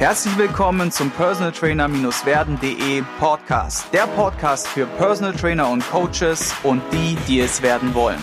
Herzlich 0.00 0.38
willkommen 0.38 0.90
zum 0.90 1.10
Personal 1.10 1.52
Trainer-werden.de 1.52 3.02
Podcast. 3.18 3.92
Der 3.92 4.06
Podcast 4.06 4.66
für 4.66 4.86
Personal 4.86 5.34
Trainer 5.34 5.68
und 5.68 5.86
Coaches 5.90 6.54
und 6.62 6.80
die, 6.90 7.18
die 7.28 7.40
es 7.40 7.60
werden 7.60 7.92
wollen. 7.92 8.16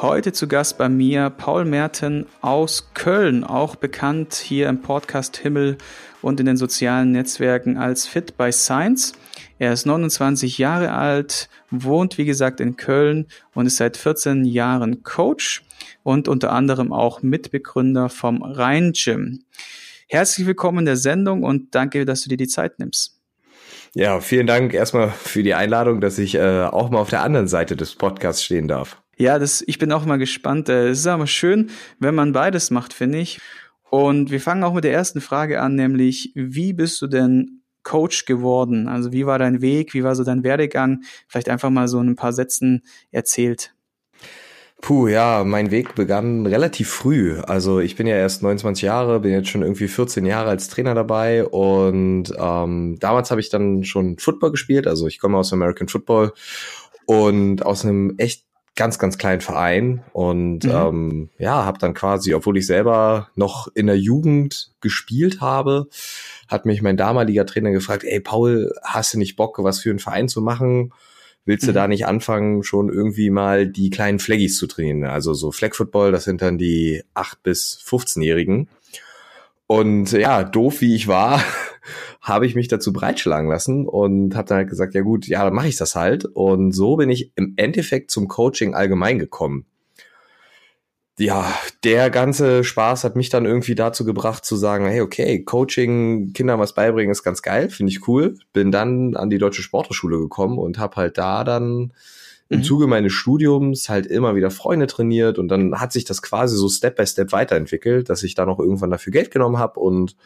Heute 0.00 0.32
zu 0.32 0.46
Gast 0.46 0.78
bei 0.78 0.88
mir 0.88 1.30
Paul 1.30 1.64
Merten 1.64 2.26
aus 2.42 2.90
Köln, 2.94 3.42
auch 3.42 3.74
bekannt 3.74 4.34
hier 4.34 4.68
im 4.68 4.80
Podcast 4.80 5.36
Himmel 5.36 5.78
und 6.20 6.38
in 6.38 6.46
den 6.46 6.56
sozialen 6.56 7.10
Netzwerken 7.10 7.76
als 7.76 8.06
Fit 8.06 8.36
by 8.36 8.52
Science. 8.52 9.14
Er 9.62 9.72
ist 9.72 9.86
29 9.86 10.58
Jahre 10.58 10.90
alt, 10.90 11.48
wohnt 11.70 12.18
wie 12.18 12.24
gesagt 12.24 12.58
in 12.58 12.76
Köln 12.76 13.28
und 13.54 13.66
ist 13.66 13.76
seit 13.76 13.96
14 13.96 14.44
Jahren 14.44 15.04
Coach 15.04 15.62
und 16.02 16.26
unter 16.26 16.50
anderem 16.50 16.92
auch 16.92 17.22
Mitbegründer 17.22 18.08
vom 18.08 18.42
Rhein 18.42 18.90
Gym. 18.92 19.44
Herzlich 20.08 20.48
willkommen 20.48 20.80
in 20.80 20.86
der 20.86 20.96
Sendung 20.96 21.44
und 21.44 21.76
danke, 21.76 22.04
dass 22.04 22.22
du 22.22 22.28
dir 22.28 22.36
die 22.36 22.48
Zeit 22.48 22.80
nimmst. 22.80 23.20
Ja, 23.94 24.18
vielen 24.20 24.48
Dank 24.48 24.74
erstmal 24.74 25.10
für 25.10 25.44
die 25.44 25.54
Einladung, 25.54 26.00
dass 26.00 26.18
ich 26.18 26.34
äh, 26.34 26.64
auch 26.64 26.90
mal 26.90 26.98
auf 26.98 27.10
der 27.10 27.22
anderen 27.22 27.46
Seite 27.46 27.76
des 27.76 27.94
Podcasts 27.94 28.42
stehen 28.42 28.66
darf. 28.66 29.00
Ja, 29.16 29.38
das, 29.38 29.62
ich 29.64 29.78
bin 29.78 29.92
auch 29.92 30.04
mal 30.04 30.18
gespannt. 30.18 30.70
Äh, 30.70 30.88
es 30.88 30.98
ist 30.98 31.06
aber 31.06 31.28
schön, 31.28 31.70
wenn 32.00 32.16
man 32.16 32.32
beides 32.32 32.72
macht, 32.72 32.92
finde 32.92 33.18
ich. 33.18 33.40
Und 33.90 34.32
wir 34.32 34.40
fangen 34.40 34.64
auch 34.64 34.74
mit 34.74 34.82
der 34.82 34.92
ersten 34.92 35.20
Frage 35.20 35.60
an, 35.60 35.76
nämlich, 35.76 36.32
wie 36.34 36.72
bist 36.72 37.00
du 37.00 37.06
denn 37.06 37.61
Coach 37.82 38.24
geworden? 38.24 38.88
Also 38.88 39.12
wie 39.12 39.26
war 39.26 39.38
dein 39.38 39.60
Weg? 39.60 39.94
Wie 39.94 40.04
war 40.04 40.14
so 40.14 40.24
dein 40.24 40.44
Werdegang? 40.44 41.02
Vielleicht 41.28 41.48
einfach 41.48 41.70
mal 41.70 41.88
so 41.88 42.00
ein 42.00 42.16
paar 42.16 42.32
Sätzen 42.32 42.82
erzählt. 43.10 43.74
Puh, 44.82 45.06
ja, 45.06 45.44
mein 45.44 45.70
Weg 45.70 45.94
begann 45.94 46.44
relativ 46.44 46.88
früh. 46.90 47.38
Also 47.38 47.78
ich 47.78 47.94
bin 47.94 48.08
ja 48.08 48.16
erst 48.16 48.42
29 48.42 48.82
Jahre, 48.82 49.20
bin 49.20 49.30
jetzt 49.30 49.48
schon 49.48 49.62
irgendwie 49.62 49.86
14 49.86 50.26
Jahre 50.26 50.50
als 50.50 50.66
Trainer 50.68 50.94
dabei 50.94 51.44
und 51.46 52.32
ähm, 52.36 52.96
damals 52.98 53.30
habe 53.30 53.40
ich 53.40 53.48
dann 53.48 53.84
schon 53.84 54.18
Football 54.18 54.50
gespielt. 54.50 54.88
Also 54.88 55.06
ich 55.06 55.20
komme 55.20 55.38
aus 55.38 55.52
American 55.52 55.86
Football 55.86 56.32
und 57.06 57.64
aus 57.64 57.84
einem 57.84 58.14
echt 58.18 58.44
ganz, 58.74 58.98
ganz 58.98 59.18
kleinen 59.18 59.40
Verein 59.40 60.02
und 60.12 60.64
mhm. 60.64 60.70
ähm, 60.70 61.30
ja, 61.38 61.64
habe 61.64 61.78
dann 61.78 61.94
quasi, 61.94 62.34
obwohl 62.34 62.56
ich 62.56 62.66
selber 62.66 63.28
noch 63.34 63.68
in 63.74 63.86
der 63.86 63.98
Jugend 63.98 64.72
gespielt 64.80 65.40
habe, 65.40 65.88
hat 66.48 66.64
mich 66.64 66.82
mein 66.82 66.96
damaliger 66.96 67.44
Trainer 67.44 67.70
gefragt, 67.70 68.04
ey 68.04 68.20
Paul, 68.20 68.72
hast 68.82 69.14
du 69.14 69.18
nicht 69.18 69.36
Bock, 69.36 69.62
was 69.62 69.80
für 69.80 69.90
einen 69.90 69.98
Verein 69.98 70.28
zu 70.28 70.40
machen? 70.40 70.92
willst 71.44 71.66
du 71.66 71.70
mhm. 71.70 71.74
da 71.74 71.88
nicht 71.88 72.06
anfangen, 72.06 72.62
schon 72.62 72.88
irgendwie 72.88 73.30
mal 73.30 73.66
die 73.66 73.90
kleinen 73.90 74.18
Flaggies 74.18 74.56
zu 74.56 74.66
trainieren? 74.66 75.04
Also 75.04 75.34
so 75.34 75.52
Flag 75.52 75.74
Football, 75.74 76.12
das 76.12 76.24
sind 76.24 76.42
dann 76.42 76.58
die 76.58 77.02
8- 77.14 77.34
bis 77.42 77.82
15-Jährigen. 77.84 78.68
Und 79.66 80.12
ja, 80.12 80.44
doof 80.44 80.80
wie 80.80 80.94
ich 80.94 81.08
war, 81.08 81.42
habe 82.20 82.46
ich 82.46 82.54
mich 82.54 82.68
dazu 82.68 82.92
breitschlagen 82.92 83.48
lassen 83.48 83.86
und 83.86 84.34
habe 84.34 84.48
dann 84.48 84.58
halt 84.58 84.70
gesagt, 84.70 84.94
ja 84.94 85.02
gut, 85.02 85.26
ja, 85.26 85.44
dann 85.44 85.54
mache 85.54 85.68
ich 85.68 85.76
das 85.76 85.94
halt. 85.94 86.24
Und 86.24 86.72
so 86.72 86.96
bin 86.96 87.10
ich 87.10 87.32
im 87.36 87.54
Endeffekt 87.56 88.10
zum 88.10 88.28
Coaching 88.28 88.74
allgemein 88.74 89.18
gekommen 89.18 89.66
ja, 91.18 91.52
der 91.84 92.10
ganze 92.10 92.64
Spaß 92.64 93.04
hat 93.04 93.16
mich 93.16 93.28
dann 93.28 93.44
irgendwie 93.44 93.74
dazu 93.74 94.04
gebracht 94.04 94.44
zu 94.44 94.56
sagen, 94.56 94.86
hey, 94.86 95.02
okay, 95.02 95.44
Coaching, 95.44 96.32
Kindern 96.32 96.58
was 96.58 96.74
beibringen 96.74 97.12
ist 97.12 97.22
ganz 97.22 97.42
geil, 97.42 97.68
finde 97.68 97.92
ich 97.92 98.08
cool. 98.08 98.36
Bin 98.52 98.72
dann 98.72 99.14
an 99.16 99.28
die 99.28 99.38
Deutsche 99.38 99.62
Sporthochschule 99.62 100.18
gekommen 100.18 100.58
und 100.58 100.78
habe 100.78 100.96
halt 100.96 101.18
da 101.18 101.44
dann 101.44 101.92
im 102.48 102.58
mhm. 102.58 102.64
Zuge 102.64 102.86
meines 102.86 103.12
Studiums 103.12 103.88
halt 103.88 104.06
immer 104.06 104.34
wieder 104.34 104.50
Freunde 104.50 104.86
trainiert 104.86 105.38
und 105.38 105.48
dann 105.48 105.80
hat 105.80 105.92
sich 105.92 106.04
das 106.04 106.22
quasi 106.22 106.56
so 106.56 106.68
Step 106.68 106.96
by 106.96 107.06
Step 107.06 107.32
weiterentwickelt, 107.32 108.08
dass 108.08 108.22
ich 108.22 108.34
dann 108.34 108.48
auch 108.48 108.58
irgendwann 108.58 108.90
dafür 108.90 109.12
Geld 109.12 109.30
genommen 109.30 109.58
habe 109.58 109.80
und 109.80 110.16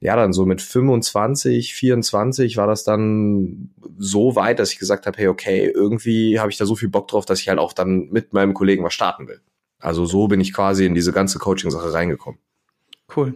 ja, 0.00 0.14
dann 0.14 0.32
so 0.32 0.46
mit 0.46 0.62
25, 0.62 1.74
24 1.74 2.56
war 2.56 2.66
das 2.66 2.84
dann 2.84 3.70
so 3.98 4.36
weit, 4.36 4.60
dass 4.60 4.72
ich 4.72 4.78
gesagt 4.78 5.06
habe, 5.06 5.18
hey, 5.18 5.28
okay, 5.28 5.72
irgendwie 5.74 6.38
habe 6.38 6.50
ich 6.50 6.56
da 6.56 6.66
so 6.66 6.76
viel 6.76 6.88
Bock 6.88 7.08
drauf, 7.08 7.26
dass 7.26 7.40
ich 7.40 7.48
halt 7.48 7.58
auch 7.58 7.72
dann 7.72 8.08
mit 8.10 8.32
meinem 8.32 8.54
Kollegen 8.54 8.84
was 8.84 8.94
starten 8.94 9.26
will. 9.26 9.40
Also 9.80 10.06
so 10.06 10.28
bin 10.28 10.40
ich 10.40 10.52
quasi 10.52 10.86
in 10.86 10.94
diese 10.94 11.12
ganze 11.12 11.38
Coaching-Sache 11.38 11.92
reingekommen. 11.92 12.40
Cool. 13.14 13.34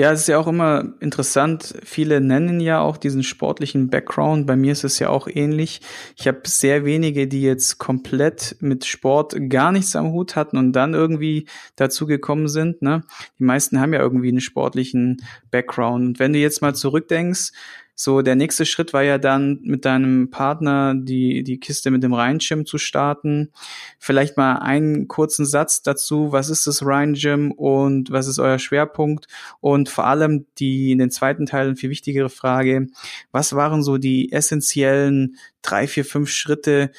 Ja, 0.00 0.12
es 0.12 0.20
ist 0.20 0.28
ja 0.28 0.38
auch 0.38 0.46
immer 0.46 0.94
interessant. 1.00 1.74
Viele 1.84 2.22
nennen 2.22 2.58
ja 2.58 2.80
auch 2.80 2.96
diesen 2.96 3.22
sportlichen 3.22 3.90
Background. 3.90 4.46
Bei 4.46 4.56
mir 4.56 4.72
ist 4.72 4.82
es 4.82 4.98
ja 4.98 5.10
auch 5.10 5.28
ähnlich. 5.28 5.82
Ich 6.16 6.26
habe 6.26 6.40
sehr 6.46 6.86
wenige, 6.86 7.28
die 7.28 7.42
jetzt 7.42 7.76
komplett 7.76 8.56
mit 8.60 8.86
Sport 8.86 9.36
gar 9.50 9.72
nichts 9.72 9.94
am 9.96 10.12
Hut 10.12 10.36
hatten 10.36 10.56
und 10.56 10.72
dann 10.72 10.94
irgendwie 10.94 11.46
dazu 11.76 12.06
gekommen 12.06 12.48
sind. 12.48 12.80
Ne? 12.80 13.02
Die 13.38 13.44
meisten 13.44 13.78
haben 13.78 13.92
ja 13.92 14.00
irgendwie 14.00 14.30
einen 14.30 14.40
sportlichen 14.40 15.18
Background. 15.50 16.06
Und 16.06 16.18
wenn 16.18 16.32
du 16.32 16.38
jetzt 16.38 16.62
mal 16.62 16.74
zurückdenkst, 16.74 17.52
so, 17.94 18.22
der 18.22 18.34
nächste 18.34 18.64
Schritt 18.64 18.94
war 18.94 19.02
ja 19.02 19.18
dann 19.18 19.60
mit 19.62 19.84
deinem 19.84 20.30
Partner 20.30 20.94
die, 20.96 21.42
die 21.44 21.60
Kiste 21.60 21.90
mit 21.90 22.02
dem 22.02 22.14
Rhein-Gym 22.14 22.64
zu 22.64 22.78
starten. 22.78 23.50
Vielleicht 23.98 24.38
mal 24.38 24.54
einen 24.54 25.06
kurzen 25.06 25.44
Satz 25.44 25.82
dazu. 25.82 26.32
Was 26.32 26.48
ist 26.48 26.66
das 26.66 26.84
Rhein-Gym 26.84 27.52
und 27.52 28.10
was 28.10 28.26
ist 28.26 28.38
euer 28.38 28.58
Schwerpunkt? 28.58 29.26
Und 29.60 29.90
vor 29.90 30.06
allem 30.06 30.46
die 30.58 30.92
in 30.92 30.98
den 30.98 31.10
zweiten 31.10 31.44
Teil 31.44 31.66
eine 31.66 31.76
viel 31.76 31.90
wichtigere 31.90 32.30
Frage. 32.30 32.86
Was 33.32 33.54
waren 33.54 33.82
so 33.82 33.98
die 33.98 34.32
essentiellen 34.32 35.36
drei, 35.60 35.86
vier, 35.86 36.06
fünf 36.06 36.30
Schritte, 36.30 36.92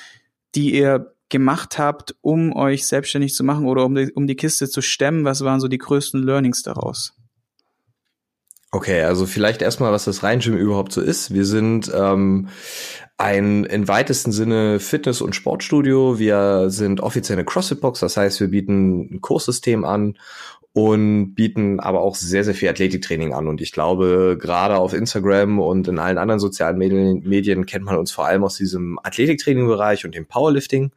die 0.54 0.76
ihr 0.76 1.16
gemacht 1.30 1.80
habt, 1.80 2.16
um 2.22 2.56
euch 2.56 2.86
selbstständig 2.86 3.34
zu 3.34 3.44
machen 3.44 3.66
oder 3.66 3.86
um 3.86 3.96
die, 3.96 4.12
um 4.12 4.28
die 4.28 4.36
Kiste 4.36 4.70
zu 4.70 4.82
stemmen? 4.82 5.26
Was 5.26 5.44
waren 5.44 5.60
so 5.60 5.68
die 5.68 5.80
größten 5.80 6.22
Learnings 6.22 6.62
daraus? 6.62 7.16
Okay, 8.74 9.02
also 9.02 9.26
vielleicht 9.26 9.62
erstmal, 9.62 9.92
was 9.92 10.06
das 10.06 10.24
Rhein-Gym 10.24 10.56
überhaupt 10.56 10.94
so 10.94 11.02
ist. 11.02 11.34
Wir 11.34 11.44
sind 11.44 11.92
ähm, 11.94 12.48
ein 13.18 13.66
im 13.66 13.88
weitesten 13.90 14.32
Sinne 14.32 14.80
Fitness- 14.80 15.20
und 15.20 15.36
Sportstudio. 15.36 16.20
Wir 16.20 16.70
sind 16.70 17.02
offizielle 17.02 17.44
CrossFit-Box, 17.44 18.00
das 18.00 18.16
heißt, 18.16 18.40
wir 18.40 18.48
bieten 18.48 19.16
ein 19.16 19.22
Kurssystem 19.22 19.84
an 19.84 20.18
und 20.72 21.36
bieten 21.36 21.82
aber 21.82 22.00
auch 22.00 22.16
sehr, 22.16 22.46
sehr 22.46 22.56
viel 22.56 22.70
Athletiktraining 22.70 23.34
an. 23.34 23.50
Und 23.50 23.60
ich 23.60 23.74
glaube, 23.74 24.38
gerade 24.40 24.78
auf 24.78 24.94
Instagram 24.94 25.60
und 25.60 25.90
in 25.90 26.00
allen 26.00 26.18
anderen 26.18 26.40
sozialen 26.40 26.78
Medien, 26.78 27.28
Medien 27.28 27.66
kennt 27.66 27.84
man 27.84 27.98
uns 27.98 28.14
vor 28.14 28.26
allem 28.26 28.46
aus 28.46 28.56
diesem 28.56 28.98
Athletiktraining-Bereich 29.04 30.06
und 30.06 30.16
dem 30.16 30.28
Powerlifting. 30.28 30.92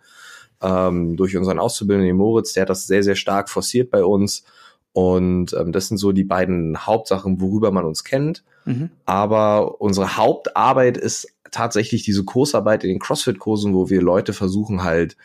Ähm, 0.63 1.17
durch 1.17 1.37
unseren 1.37 1.59
Auszubildenden 1.59 2.17
Moritz, 2.17 2.53
der 2.53 2.63
hat 2.63 2.71
das 2.71 2.87
sehr, 2.87 3.03
sehr 3.03 3.17
stark 3.17 3.51
forciert 3.51 3.91
bei 3.91 4.05
uns. 4.05 4.45
Und 4.95 5.53
ähm, 5.55 5.73
das 5.73 5.89
sind 5.89 5.99
so 5.99 6.13
die 6.13 6.25
beiden 6.25 6.87
Hauptsachen, 6.87 7.41
worüber 7.41 7.71
man 7.73 7.85
uns 7.85 8.05
kennt. 8.05 8.45
Mhm. 8.65 8.91
Aber 9.05 9.81
unsere 9.81 10.17
Hauptarbeit 10.17 10.97
ist 10.97 11.29
tatsächlich 11.51 12.05
diese 12.05 12.25
Kursarbeit 12.25 12.85
in 12.85 12.91
den 12.91 12.99
CrossFit-Kursen, 13.01 13.75
wo 13.75 13.91
wir 13.91 14.01
Leute 14.01 14.33
versuchen 14.33 14.85
halt 14.85 15.17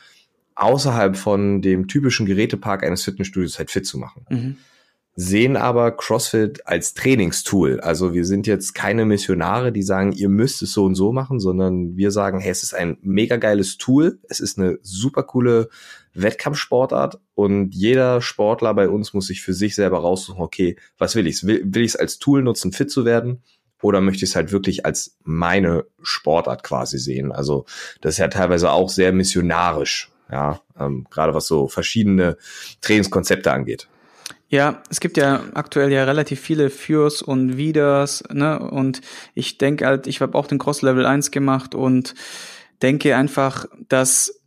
außerhalb 0.55 1.15
von 1.15 1.61
dem 1.61 1.87
typischen 1.87 2.25
Gerätepark 2.25 2.83
eines 2.83 3.03
Fitnessstudios 3.03 3.59
halt 3.59 3.71
fit 3.71 3.85
zu 3.85 3.97
machen. 3.97 4.25
Mhm 4.29 4.57
sehen 5.15 5.57
aber 5.57 5.91
CrossFit 5.91 6.65
als 6.65 6.93
Trainingstool. 6.93 7.81
Also 7.81 8.13
wir 8.13 8.25
sind 8.25 8.47
jetzt 8.47 8.73
keine 8.73 9.05
Missionare, 9.05 9.71
die 9.71 9.83
sagen, 9.83 10.13
ihr 10.13 10.29
müsst 10.29 10.61
es 10.61 10.71
so 10.71 10.85
und 10.85 10.95
so 10.95 11.11
machen, 11.11 11.39
sondern 11.39 11.97
wir 11.97 12.11
sagen, 12.11 12.39
hey, 12.39 12.51
es 12.51 12.63
ist 12.63 12.73
ein 12.73 12.97
mega 13.01 13.35
geiles 13.35 13.77
Tool, 13.77 14.19
es 14.29 14.39
ist 14.39 14.57
eine 14.57 14.79
super 14.81 15.23
coole 15.23 15.69
Wettkampfsportart 16.13 17.19
und 17.35 17.75
jeder 17.75 18.21
Sportler 18.21 18.73
bei 18.73 18.87
uns 18.87 19.13
muss 19.13 19.27
sich 19.27 19.41
für 19.41 19.53
sich 19.53 19.75
selber 19.75 19.99
raussuchen, 19.99 20.41
okay, 20.41 20.77
was 20.97 21.15
will 21.15 21.27
ich? 21.27 21.45
Will, 21.45 21.63
will 21.65 21.83
ich 21.83 21.91
es 21.91 21.95
als 21.97 22.19
Tool 22.19 22.41
nutzen, 22.41 22.71
fit 22.71 22.89
zu 22.89 23.03
werden? 23.03 23.43
Oder 23.81 24.01
möchte 24.01 24.25
ich 24.25 24.31
es 24.31 24.35
halt 24.35 24.51
wirklich 24.51 24.85
als 24.85 25.17
meine 25.23 25.85
Sportart 26.01 26.63
quasi 26.63 26.97
sehen? 26.97 27.31
Also 27.31 27.65
das 28.01 28.15
ist 28.15 28.17
ja 28.19 28.27
teilweise 28.27 28.71
auch 28.71 28.89
sehr 28.89 29.13
missionarisch, 29.13 30.11
ja, 30.31 30.61
ähm, 30.77 31.07
gerade 31.09 31.33
was 31.33 31.47
so 31.47 31.67
verschiedene 31.67 32.37
Trainingskonzepte 32.81 33.51
angeht. 33.51 33.87
Ja, 34.51 34.81
es 34.89 34.99
gibt 34.99 35.17
ja 35.17 35.43
aktuell 35.53 35.91
ja 35.91 36.05
relativ 36.05 36.39
viele 36.39 36.71
Fürs 36.71 37.21
und 37.21 37.57
Widers, 37.57 38.23
ne? 38.33 38.57
Und 38.57 39.01
ich 39.35 39.59
denke 39.59 39.85
halt, 39.85 40.07
ich 40.07 40.21
habe 40.21 40.35
auch 40.35 40.47
den 40.47 40.57
Cross 40.57 40.81
Level 40.81 41.05
1 41.05 41.29
gemacht 41.29 41.75
und 41.75 42.15
denke 42.81 43.15
einfach, 43.15 43.67
dass 43.89 44.41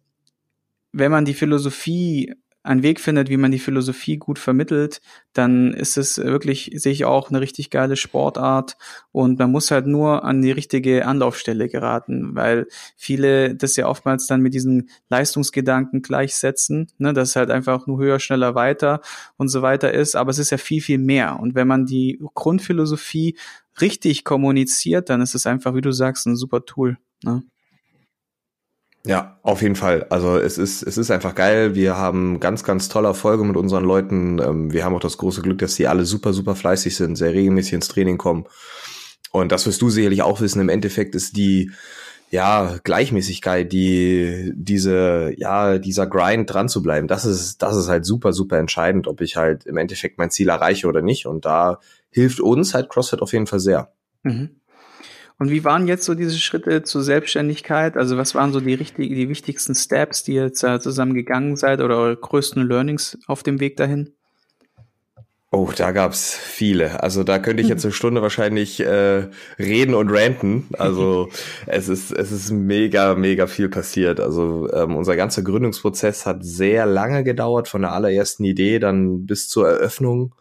wenn 0.90 1.12
man 1.12 1.24
die 1.24 1.34
Philosophie 1.34 2.34
einen 2.62 2.82
Weg 2.82 3.00
findet, 3.00 3.28
wie 3.28 3.36
man 3.36 3.50
die 3.50 3.58
Philosophie 3.58 4.16
gut 4.18 4.38
vermittelt, 4.38 5.00
dann 5.32 5.74
ist 5.74 5.96
es 5.96 6.18
wirklich, 6.18 6.70
sehe 6.74 6.92
ich 6.92 7.04
auch, 7.04 7.30
eine 7.30 7.40
richtig 7.40 7.70
geile 7.70 7.96
Sportart 7.96 8.76
und 9.10 9.38
man 9.38 9.50
muss 9.50 9.70
halt 9.70 9.86
nur 9.86 10.24
an 10.24 10.42
die 10.42 10.52
richtige 10.52 11.06
Anlaufstelle 11.06 11.68
geraten, 11.68 12.34
weil 12.34 12.66
viele 12.96 13.54
das 13.54 13.76
ja 13.76 13.86
oftmals 13.86 14.26
dann 14.26 14.42
mit 14.42 14.54
diesen 14.54 14.90
Leistungsgedanken 15.08 16.02
gleichsetzen, 16.02 16.88
ne, 16.98 17.12
dass 17.12 17.30
es 17.30 17.36
halt 17.36 17.50
einfach 17.50 17.86
nur 17.86 17.98
höher, 17.98 18.20
schneller, 18.20 18.54
weiter 18.54 19.00
und 19.36 19.48
so 19.48 19.62
weiter 19.62 19.92
ist, 19.92 20.14
aber 20.14 20.30
es 20.30 20.38
ist 20.38 20.50
ja 20.50 20.58
viel, 20.58 20.82
viel 20.82 20.98
mehr 20.98 21.40
und 21.40 21.54
wenn 21.54 21.66
man 21.66 21.86
die 21.86 22.20
Grundphilosophie 22.34 23.36
richtig 23.80 24.24
kommuniziert, 24.24 25.10
dann 25.10 25.20
ist 25.20 25.34
es 25.34 25.46
einfach, 25.46 25.74
wie 25.74 25.80
du 25.80 25.92
sagst, 25.92 26.26
ein 26.26 26.36
super 26.36 26.64
Tool. 26.64 26.98
Ne? 27.24 27.42
Ja, 29.04 29.38
auf 29.42 29.62
jeden 29.62 29.74
Fall. 29.74 30.06
Also 30.10 30.38
es 30.38 30.58
ist, 30.58 30.82
es 30.82 30.96
ist 30.96 31.10
einfach 31.10 31.34
geil. 31.34 31.74
Wir 31.74 31.96
haben 31.96 32.38
ganz, 32.38 32.62
ganz 32.62 32.88
tolle 32.88 33.08
Erfolge 33.08 33.44
mit 33.44 33.56
unseren 33.56 33.84
Leuten. 33.84 34.38
Ähm, 34.38 34.72
wir 34.72 34.84
haben 34.84 34.94
auch 34.94 35.00
das 35.00 35.18
große 35.18 35.42
Glück, 35.42 35.58
dass 35.58 35.74
die 35.74 35.88
alle 35.88 36.04
super, 36.04 36.32
super 36.32 36.54
fleißig 36.54 36.94
sind, 36.94 37.16
sehr 37.16 37.32
regelmäßig 37.32 37.72
ins 37.72 37.88
Training 37.88 38.16
kommen. 38.16 38.46
Und 39.32 39.50
das 39.50 39.66
wirst 39.66 39.82
du 39.82 39.90
sicherlich 39.90 40.22
auch 40.22 40.40
wissen. 40.40 40.60
Im 40.60 40.68
Endeffekt 40.68 41.16
ist 41.16 41.36
die, 41.36 41.72
ja, 42.32 42.78
Gleichmäßigkeit, 42.82 43.70
die, 43.70 44.52
diese, 44.54 45.32
ja, 45.36 45.78
dieser 45.78 46.06
Grind 46.06 46.52
dran 46.52 46.68
zu 46.68 46.82
bleiben, 46.82 47.06
das 47.06 47.26
ist, 47.26 47.60
das 47.60 47.76
ist 47.76 47.88
halt 47.88 48.06
super, 48.06 48.32
super 48.32 48.56
entscheidend, 48.58 49.06
ob 49.06 49.20
ich 49.20 49.36
halt 49.36 49.66
im 49.66 49.76
Endeffekt 49.76 50.16
mein 50.16 50.30
Ziel 50.30 50.48
erreiche 50.48 50.86
oder 50.86 51.02
nicht. 51.02 51.26
Und 51.26 51.44
da 51.44 51.78
hilft 52.10 52.40
uns 52.40 52.72
halt 52.72 52.88
CrossFit 52.88 53.20
auf 53.20 53.34
jeden 53.34 53.46
Fall 53.46 53.60
sehr. 53.60 53.92
Mhm. 54.22 54.61
Und 55.42 55.50
wie 55.50 55.64
waren 55.64 55.88
jetzt 55.88 56.04
so 56.04 56.14
diese 56.14 56.38
Schritte 56.38 56.84
zur 56.84 57.02
Selbstständigkeit? 57.02 57.96
Also 57.96 58.16
was 58.16 58.36
waren 58.36 58.52
so 58.52 58.60
die 58.60 58.74
richtigen, 58.74 59.12
die 59.12 59.28
wichtigsten 59.28 59.74
Steps, 59.74 60.22
die 60.22 60.34
ihr 60.34 60.44
jetzt 60.44 60.60
zusammen 60.60 61.14
gegangen 61.14 61.56
seid 61.56 61.80
oder 61.80 61.96
eure 61.96 62.14
größten 62.14 62.64
Learnings 62.64 63.18
auf 63.26 63.42
dem 63.42 63.58
Weg 63.58 63.76
dahin? 63.76 64.12
Oh, 65.50 65.68
da 65.76 65.90
gab's 65.90 66.32
viele. 66.32 67.02
Also 67.02 67.24
da 67.24 67.40
könnte 67.40 67.60
ich 67.60 67.68
jetzt 67.68 67.84
eine 67.84 67.92
Stunde 67.92 68.22
wahrscheinlich 68.22 68.78
äh, 68.78 69.30
reden 69.58 69.94
und 69.96 70.12
ranten. 70.12 70.68
Also 70.78 71.28
es 71.66 71.88
ist 71.88 72.12
es 72.12 72.30
ist 72.30 72.52
mega 72.52 73.16
mega 73.16 73.48
viel 73.48 73.68
passiert. 73.68 74.20
Also 74.20 74.72
ähm, 74.72 74.94
unser 74.94 75.16
ganzer 75.16 75.42
Gründungsprozess 75.42 76.24
hat 76.24 76.44
sehr 76.44 76.86
lange 76.86 77.24
gedauert, 77.24 77.66
von 77.66 77.82
der 77.82 77.94
allerersten 77.94 78.44
Idee 78.44 78.78
dann 78.78 79.26
bis 79.26 79.48
zur 79.48 79.68
Eröffnung 79.68 80.36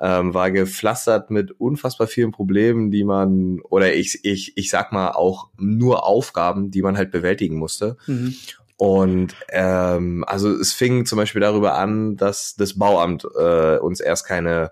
ähm, 0.00 0.34
war 0.34 0.50
gepflastert 0.50 1.30
mit 1.30 1.52
unfassbar 1.52 2.06
vielen 2.06 2.30
Problemen, 2.30 2.90
die 2.90 3.04
man, 3.04 3.60
oder 3.60 3.94
ich, 3.94 4.24
ich, 4.24 4.56
ich 4.56 4.70
sag 4.70 4.92
mal 4.92 5.10
auch 5.12 5.48
nur 5.56 6.06
Aufgaben, 6.06 6.70
die 6.70 6.82
man 6.82 6.96
halt 6.96 7.10
bewältigen 7.10 7.56
musste. 7.56 7.96
Mhm. 8.06 8.34
Und 8.76 9.34
ähm, 9.48 10.24
also 10.26 10.50
es 10.50 10.72
fing 10.72 11.04
zum 11.04 11.16
Beispiel 11.16 11.40
darüber 11.40 11.74
an, 11.74 12.16
dass 12.16 12.54
das 12.54 12.78
Bauamt 12.78 13.24
äh, 13.24 13.78
uns 13.78 13.98
erst 13.98 14.24
keine 14.24 14.70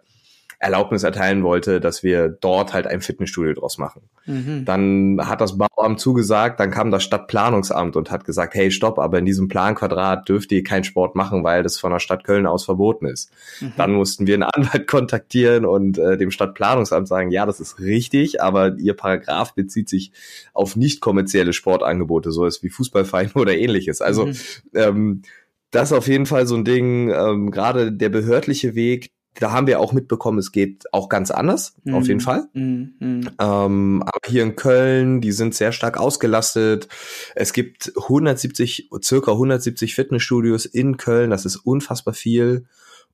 Erlaubnis 0.58 1.02
erteilen 1.02 1.42
wollte, 1.42 1.80
dass 1.80 2.02
wir 2.02 2.28
dort 2.28 2.72
halt 2.72 2.86
ein 2.86 3.02
Fitnessstudio 3.02 3.52
draus 3.52 3.76
machen. 3.76 4.02
Mhm. 4.24 4.64
Dann 4.64 5.20
hat 5.22 5.40
das 5.40 5.58
Bauamt 5.58 6.00
zugesagt, 6.00 6.60
dann 6.60 6.70
kam 6.70 6.90
das 6.90 7.04
Stadtplanungsamt 7.04 7.94
und 7.94 8.10
hat 8.10 8.24
gesagt, 8.24 8.54
hey, 8.54 8.70
stopp, 8.70 8.98
aber 8.98 9.18
in 9.18 9.26
diesem 9.26 9.48
Planquadrat 9.48 10.28
dürft 10.28 10.50
ihr 10.52 10.64
keinen 10.64 10.84
Sport 10.84 11.14
machen, 11.14 11.44
weil 11.44 11.62
das 11.62 11.78
von 11.78 11.92
der 11.92 11.98
Stadt 11.98 12.24
Köln 12.24 12.46
aus 12.46 12.64
verboten 12.64 13.06
ist. 13.06 13.30
Mhm. 13.60 13.72
Dann 13.76 13.92
mussten 13.92 14.26
wir 14.26 14.34
einen 14.34 14.44
Anwalt 14.44 14.86
kontaktieren 14.86 15.66
und 15.66 15.98
äh, 15.98 16.16
dem 16.16 16.30
Stadtplanungsamt 16.30 17.06
sagen, 17.06 17.30
ja, 17.30 17.44
das 17.44 17.60
ist 17.60 17.78
richtig, 17.80 18.40
aber 18.40 18.76
ihr 18.78 18.94
Paragraph 18.94 19.54
bezieht 19.54 19.90
sich 19.90 20.12
auf 20.54 20.74
nicht 20.74 21.02
kommerzielle 21.02 21.52
Sportangebote, 21.52 22.32
so 22.32 22.46
ist 22.46 22.62
wie 22.62 22.70
Fußballvereine 22.70 23.32
oder 23.34 23.56
ähnliches. 23.56 24.00
Also 24.00 24.26
mhm. 24.26 24.36
ähm, 24.74 25.22
das 25.70 25.90
ist 25.90 25.98
auf 25.98 26.08
jeden 26.08 26.26
Fall 26.26 26.46
so 26.46 26.54
ein 26.54 26.64
Ding, 26.64 27.10
ähm, 27.10 27.50
gerade 27.50 27.92
der 27.92 28.08
behördliche 28.08 28.74
Weg, 28.74 29.10
da 29.38 29.52
haben 29.52 29.66
wir 29.66 29.80
auch 29.80 29.92
mitbekommen, 29.92 30.38
es 30.38 30.52
geht 30.52 30.84
auch 30.92 31.08
ganz 31.08 31.30
anders, 31.30 31.76
mhm. 31.84 31.94
auf 31.94 32.06
jeden 32.06 32.20
mhm. 32.20 32.24
Fall. 32.24 32.48
Mhm. 32.52 33.30
Ähm, 33.38 34.02
aber 34.02 34.20
hier 34.26 34.42
in 34.42 34.56
Köln, 34.56 35.20
die 35.20 35.32
sind 35.32 35.54
sehr 35.54 35.72
stark 35.72 35.98
ausgelastet. 35.98 36.88
Es 37.34 37.52
gibt 37.52 37.92
170, 37.96 38.90
circa 39.02 39.32
170 39.32 39.94
Fitnessstudios 39.94 40.66
in 40.66 40.96
Köln, 40.96 41.30
das 41.30 41.44
ist 41.44 41.56
unfassbar 41.56 42.14
viel. 42.14 42.66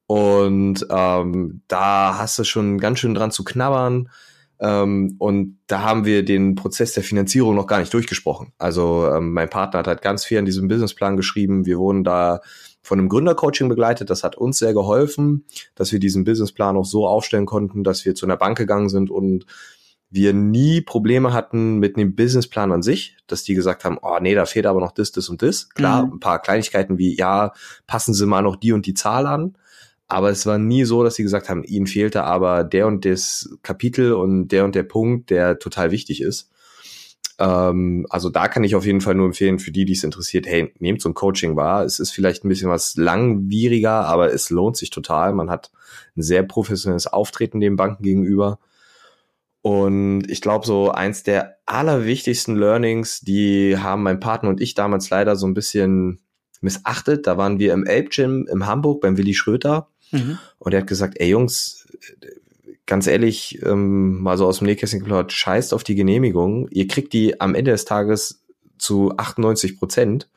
Und 0.06 0.86
ähm, 0.90 1.62
da 1.68 2.18
hast 2.18 2.38
du 2.38 2.44
schon 2.44 2.78
ganz 2.78 2.98
schön 2.98 3.14
dran 3.14 3.30
zu 3.30 3.44
knabbern. 3.44 4.10
Ähm, 4.60 5.16
und 5.18 5.58
da 5.66 5.82
haben 5.82 6.04
wir 6.04 6.24
den 6.24 6.54
Prozess 6.54 6.92
der 6.92 7.02
Finanzierung 7.02 7.54
noch 7.54 7.66
gar 7.66 7.80
nicht 7.80 7.92
durchgesprochen. 7.92 8.52
Also 8.58 9.08
ähm, 9.12 9.32
mein 9.32 9.50
Partner 9.50 9.80
hat 9.80 9.86
halt 9.88 10.02
ganz 10.02 10.24
viel 10.24 10.38
an 10.38 10.44
diesem 10.44 10.68
Businessplan 10.68 11.16
geschrieben. 11.16 11.66
Wir 11.66 11.78
wurden 11.78 12.04
da 12.04 12.40
von 12.82 12.98
einem 12.98 13.08
Gründercoaching 13.08 13.68
begleitet. 13.68 14.10
Das 14.10 14.24
hat 14.24 14.36
uns 14.36 14.58
sehr 14.58 14.74
geholfen, 14.74 15.44
dass 15.74 15.92
wir 15.92 16.00
diesen 16.00 16.24
Businessplan 16.24 16.76
auch 16.76 16.84
so 16.84 17.06
aufstellen 17.06 17.46
konnten, 17.46 17.84
dass 17.84 18.04
wir 18.04 18.14
zu 18.14 18.26
einer 18.26 18.36
Bank 18.36 18.58
gegangen 18.58 18.88
sind 18.88 19.10
und 19.10 19.46
wir 20.10 20.34
nie 20.34 20.82
Probleme 20.82 21.32
hatten 21.32 21.78
mit 21.78 21.96
dem 21.96 22.14
Businessplan 22.14 22.70
an 22.70 22.82
sich, 22.82 23.16
dass 23.26 23.44
die 23.44 23.54
gesagt 23.54 23.84
haben, 23.84 23.98
oh 24.02 24.18
nee, 24.20 24.34
da 24.34 24.44
fehlt 24.44 24.66
aber 24.66 24.80
noch 24.80 24.92
das, 24.92 25.10
das 25.10 25.30
und 25.30 25.40
das. 25.40 25.70
Klar, 25.70 26.06
mhm. 26.06 26.14
ein 26.14 26.20
paar 26.20 26.42
Kleinigkeiten 26.42 26.98
wie, 26.98 27.16
ja, 27.16 27.52
passen 27.86 28.12
Sie 28.12 28.26
mal 28.26 28.42
noch 28.42 28.56
die 28.56 28.72
und 28.72 28.84
die 28.84 28.94
Zahl 28.94 29.26
an. 29.26 29.56
Aber 30.08 30.28
es 30.28 30.44
war 30.44 30.58
nie 30.58 30.84
so, 30.84 31.02
dass 31.02 31.14
sie 31.14 31.22
gesagt 31.22 31.48
haben, 31.48 31.64
ihnen 31.64 31.86
fehlte 31.86 32.24
aber 32.24 32.64
der 32.64 32.86
und 32.86 33.06
das 33.06 33.56
Kapitel 33.62 34.12
und 34.12 34.48
der 34.48 34.66
und 34.66 34.74
der 34.74 34.82
Punkt, 34.82 35.30
der 35.30 35.58
total 35.58 35.90
wichtig 35.90 36.20
ist. 36.20 36.51
Ähm, 37.42 38.06
also 38.08 38.30
da 38.30 38.46
kann 38.46 38.62
ich 38.62 38.76
auf 38.76 38.86
jeden 38.86 39.00
Fall 39.00 39.16
nur 39.16 39.26
empfehlen, 39.26 39.58
für 39.58 39.72
die, 39.72 39.84
die 39.84 39.94
es 39.94 40.04
interessiert, 40.04 40.46
hey, 40.46 40.72
nehmt 40.78 41.02
so 41.02 41.08
ein 41.08 41.14
Coaching 41.14 41.56
wahr. 41.56 41.84
Es 41.84 41.98
ist 41.98 42.12
vielleicht 42.12 42.44
ein 42.44 42.48
bisschen 42.48 42.70
was 42.70 42.94
langwieriger, 42.96 44.06
aber 44.06 44.32
es 44.32 44.50
lohnt 44.50 44.76
sich 44.76 44.90
total. 44.90 45.32
Man 45.32 45.50
hat 45.50 45.72
ein 46.16 46.22
sehr 46.22 46.44
professionelles 46.44 47.08
Auftreten 47.08 47.58
dem 47.58 47.74
Banken 47.74 48.04
gegenüber. 48.04 48.60
Und 49.60 50.30
ich 50.30 50.40
glaube, 50.40 50.66
so 50.66 50.92
eins 50.92 51.24
der 51.24 51.56
allerwichtigsten 51.66 52.54
Learnings, 52.54 53.20
die 53.20 53.76
haben 53.76 54.04
mein 54.04 54.20
Partner 54.20 54.48
und 54.48 54.60
ich 54.60 54.74
damals 54.74 55.10
leider 55.10 55.34
so 55.34 55.46
ein 55.46 55.54
bisschen 55.54 56.20
missachtet. 56.60 57.26
Da 57.26 57.38
waren 57.38 57.58
wir 57.58 57.72
im 57.72 57.86
Elb 57.86 58.10
Gym 58.10 58.46
in 58.52 58.66
Hamburg 58.66 59.00
beim 59.00 59.16
Willi 59.16 59.34
Schröter. 59.34 59.88
Mhm. 60.12 60.38
Und 60.58 60.74
er 60.74 60.80
hat 60.82 60.86
gesagt, 60.86 61.14
ey 61.18 61.30
Jungs, 61.30 61.88
ganz 62.86 63.06
ehrlich, 63.06 63.60
ähm, 63.64 64.20
mal 64.20 64.36
so 64.36 64.46
aus 64.46 64.58
dem 64.58 64.66
Nähkästchen 64.66 65.00
geplaudert, 65.00 65.32
scheißt 65.32 65.74
auf 65.74 65.84
die 65.84 65.94
Genehmigung. 65.94 66.68
Ihr 66.70 66.88
kriegt 66.88 67.12
die 67.12 67.40
am 67.40 67.54
Ende 67.54 67.70
des 67.70 67.84
Tages 67.84 68.44
zu 68.78 69.16
98 69.16 69.78
Prozent 69.78 70.28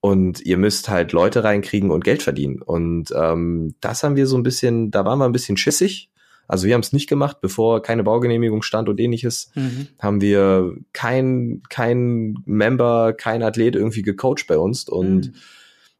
und 0.00 0.40
ihr 0.40 0.58
müsst 0.58 0.88
halt 0.88 1.12
Leute 1.12 1.44
reinkriegen 1.44 1.90
und 1.90 2.04
Geld 2.04 2.22
verdienen. 2.22 2.62
Und 2.62 3.12
ähm, 3.16 3.74
das 3.80 4.02
haben 4.02 4.16
wir 4.16 4.26
so 4.26 4.36
ein 4.36 4.42
bisschen, 4.42 4.90
da 4.90 5.04
waren 5.04 5.18
wir 5.18 5.24
ein 5.24 5.32
bisschen 5.32 5.56
schissig. 5.56 6.10
Also 6.46 6.66
wir 6.66 6.74
haben 6.74 6.80
es 6.80 6.92
nicht 6.92 7.08
gemacht, 7.08 7.38
bevor 7.40 7.82
keine 7.82 8.04
Baugenehmigung 8.04 8.62
stand 8.62 8.88
und 8.88 9.00
ähnliches, 9.00 9.50
mhm. 9.54 9.88
haben 9.98 10.20
wir 10.20 10.76
kein, 10.92 11.62
kein 11.68 12.38
Member, 12.46 13.12
kein 13.12 13.42
Athlet 13.42 13.76
irgendwie 13.76 14.02
gecoacht 14.02 14.46
bei 14.46 14.56
uns 14.56 14.88
und 14.88 15.26
mhm 15.26 15.34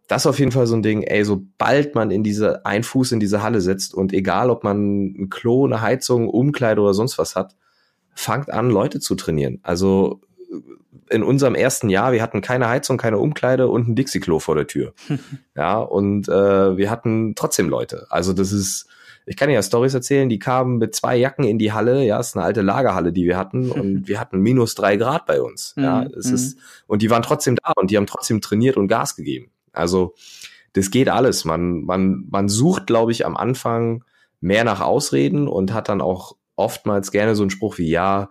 das 0.08 0.22
ist 0.22 0.26
auf 0.26 0.38
jeden 0.38 0.52
Fall 0.52 0.66
so 0.66 0.74
ein 0.74 0.82
Ding, 0.82 1.02
ey, 1.02 1.22
sobald 1.24 1.94
man 1.94 2.10
in 2.10 2.24
diese, 2.24 2.64
ein 2.64 2.82
Fuß 2.82 3.12
in 3.12 3.20
diese 3.20 3.42
Halle 3.42 3.60
setzt 3.60 3.94
und 3.94 4.12
egal, 4.14 4.50
ob 4.50 4.64
man 4.64 5.04
ein 5.04 5.30
Klo, 5.30 5.66
eine 5.66 5.82
Heizung, 5.82 6.28
Umkleide 6.28 6.80
oder 6.80 6.94
sonst 6.94 7.18
was 7.18 7.36
hat, 7.36 7.54
fangt 8.14 8.50
an, 8.50 8.70
Leute 8.70 9.00
zu 9.00 9.14
trainieren. 9.14 9.60
Also 9.62 10.22
in 11.10 11.22
unserem 11.22 11.54
ersten 11.54 11.90
Jahr, 11.90 12.12
wir 12.12 12.22
hatten 12.22 12.40
keine 12.40 12.68
Heizung, 12.68 12.96
keine 12.96 13.18
Umkleide 13.18 13.68
und 13.68 13.88
ein 13.88 13.94
Dixie-Klo 13.94 14.38
vor 14.38 14.54
der 14.54 14.66
Tür. 14.66 14.94
ja, 15.56 15.78
und 15.78 16.28
äh, 16.28 16.76
wir 16.76 16.90
hatten 16.90 17.34
trotzdem 17.34 17.68
Leute. 17.68 18.06
Also 18.08 18.32
das 18.32 18.50
ist, 18.50 18.86
ich 19.26 19.36
kann 19.36 19.48
dir 19.48 19.54
ja 19.54 19.62
Stories 19.62 19.92
erzählen, 19.92 20.30
die 20.30 20.38
kamen 20.38 20.78
mit 20.78 20.94
zwei 20.94 21.16
Jacken 21.16 21.44
in 21.44 21.58
die 21.58 21.72
Halle, 21.72 22.02
ja, 22.04 22.18
ist 22.18 22.34
eine 22.34 22.46
alte 22.46 22.62
Lagerhalle, 22.62 23.12
die 23.12 23.24
wir 23.24 23.36
hatten, 23.36 23.70
und 23.70 24.08
wir 24.08 24.18
hatten 24.20 24.40
minus 24.40 24.74
drei 24.74 24.96
Grad 24.96 25.26
bei 25.26 25.42
uns. 25.42 25.74
Ja, 25.76 26.02
mhm, 26.02 26.14
es 26.16 26.30
ist, 26.30 26.56
mhm. 26.56 26.62
und 26.86 27.02
die 27.02 27.10
waren 27.10 27.22
trotzdem 27.22 27.56
da 27.56 27.72
und 27.76 27.90
die 27.90 27.98
haben 27.98 28.06
trotzdem 28.06 28.40
trainiert 28.40 28.78
und 28.78 28.88
Gas 28.88 29.14
gegeben. 29.14 29.50
Also 29.78 30.14
das 30.72 30.90
geht 30.90 31.08
alles. 31.08 31.44
Man, 31.44 31.84
man, 31.84 32.26
man 32.30 32.48
sucht, 32.48 32.86
glaube 32.86 33.12
ich, 33.12 33.26
am 33.26 33.36
Anfang 33.36 34.04
mehr 34.40 34.64
nach 34.64 34.80
Ausreden 34.80 35.48
und 35.48 35.72
hat 35.72 35.88
dann 35.88 36.00
auch 36.00 36.36
oftmals 36.56 37.10
gerne 37.10 37.34
so 37.34 37.42
einen 37.42 37.50
Spruch 37.50 37.78
wie, 37.78 37.88
ja, 37.88 38.28